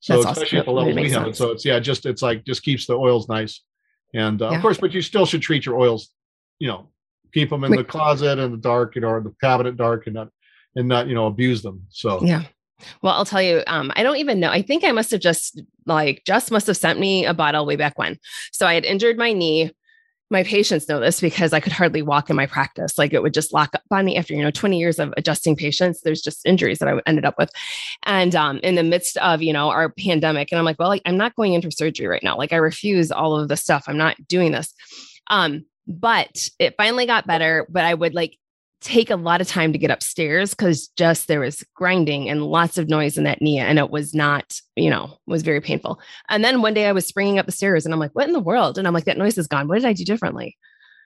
[0.00, 0.58] So That's especially awesome.
[0.58, 1.28] at the levels we have sense.
[1.28, 1.38] it.
[1.38, 3.62] So it's yeah, just it's like just keeps the oils nice.
[4.14, 4.56] And uh, yeah.
[4.56, 6.10] of course, but you still should treat your oils,
[6.58, 6.90] you know,
[7.32, 7.78] keep them in Wait.
[7.78, 10.28] the closet and the dark, you know, or the cabinet dark and not
[10.76, 11.86] and not, you know, abuse them.
[11.88, 12.44] So yeah.
[13.02, 14.50] Well, I'll tell you, um, I don't even know.
[14.50, 17.76] I think I must have just like just must have sent me a bottle way
[17.76, 18.18] back when.
[18.52, 19.72] So I had injured my knee.
[20.30, 22.98] My patients know this because I could hardly walk in my practice.
[22.98, 25.54] Like it would just lock up on me after, you know, 20 years of adjusting
[25.54, 26.00] patients.
[26.00, 27.50] There's just injuries that I ended up with.
[28.04, 31.02] And um, in the midst of, you know, our pandemic, and I'm like, well, like,
[31.04, 32.36] I'm not going into surgery right now.
[32.36, 33.84] Like I refuse all of the stuff.
[33.86, 34.72] I'm not doing this.
[35.28, 37.66] Um, but it finally got better.
[37.68, 38.38] But I would like
[38.84, 42.76] take a lot of time to get upstairs because just there was grinding and lots
[42.76, 45.98] of noise in that knee and it was not you know was very painful.
[46.28, 48.32] And then one day i was springing up the stairs and i'm like what in
[48.32, 48.78] the world?
[48.78, 49.68] And i'm like that noise is gone.
[49.68, 50.56] What did i do differently?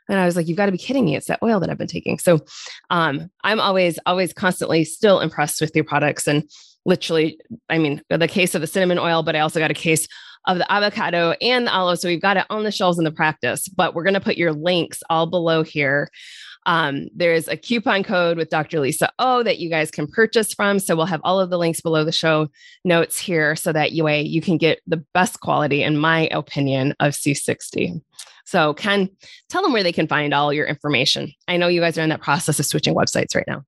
[0.09, 1.17] And i was like you've got to be kidding me.
[1.17, 2.19] It's that oil that i've been taking.
[2.19, 2.41] So
[2.91, 6.51] um, i'm always always constantly still impressed with your products and
[6.85, 10.09] literally i mean the case of the cinnamon oil but i also got a case
[10.47, 11.99] of the avocado and the olive.
[11.99, 14.39] So we've got it on the shelves in the practice, but we're going to put
[14.39, 16.11] your links all below here.
[16.69, 18.81] Um, there's a coupon code with Dr.
[18.81, 20.79] Lisa O that you guys can purchase from.
[20.79, 22.51] So we'll have all of the links below the show
[22.85, 27.15] notes here so that you, you can get the best quality, in my opinion, of
[27.15, 28.03] C60.
[28.45, 29.09] So, Ken,
[29.49, 31.33] tell them where they can find all your information.
[31.49, 33.63] I know you guys are in that process of switching websites right now.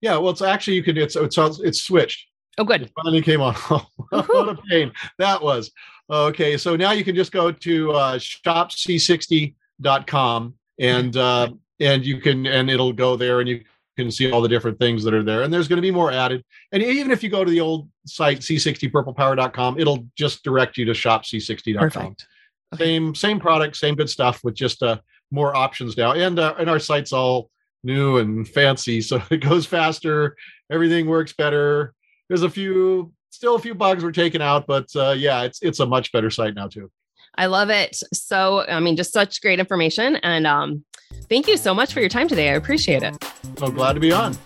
[0.00, 2.26] Yeah, well, it's actually you can it's it's it's switched.
[2.58, 2.82] Oh, good.
[2.82, 3.54] It finally came on.
[4.10, 5.70] what a pain that was.
[6.10, 11.48] Okay, so now you can just go to uh, shopc60.com and uh,
[11.82, 13.62] and you can and it'll go there and you
[13.96, 15.42] can see all the different things that are there.
[15.42, 16.42] And there's going to be more added.
[16.72, 20.92] And even if you go to the old site c60purplepower.com it'll just direct you to
[20.92, 22.26] shopc60.com Perfect.
[22.74, 22.84] Okay.
[22.84, 24.98] same same product same good stuff with just uh
[25.30, 26.12] more options now.
[26.12, 27.50] And uh, and our site's all
[27.84, 30.36] new and fancy so it goes faster
[30.70, 31.94] everything works better.
[32.28, 35.80] There's a few still a few bugs were taken out but uh yeah it's it's
[35.80, 36.90] a much better site now too
[37.36, 37.96] I love it.
[38.12, 40.16] So, I mean, just such great information.
[40.16, 40.84] And um,
[41.28, 42.50] thank you so much for your time today.
[42.50, 43.16] I appreciate it.
[43.58, 44.36] So glad to be on.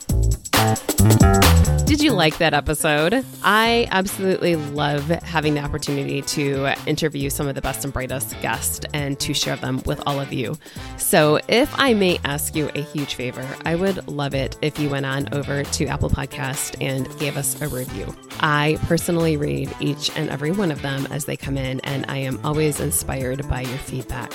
[1.87, 3.25] Did you like that episode?
[3.45, 8.85] I absolutely love having the opportunity to interview some of the best and brightest guests
[8.93, 10.57] and to share them with all of you.
[10.97, 14.91] So, if I may ask you a huge favor, I would love it if you
[14.91, 18.13] went on over to Apple Podcast and gave us a review.
[18.41, 22.17] I personally read each and every one of them as they come in, and I
[22.17, 24.33] am always inspired by your feedback.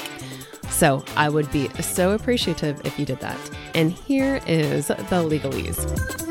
[0.70, 3.38] So I would be so appreciative if you did that.
[3.76, 6.31] And here is the legalese.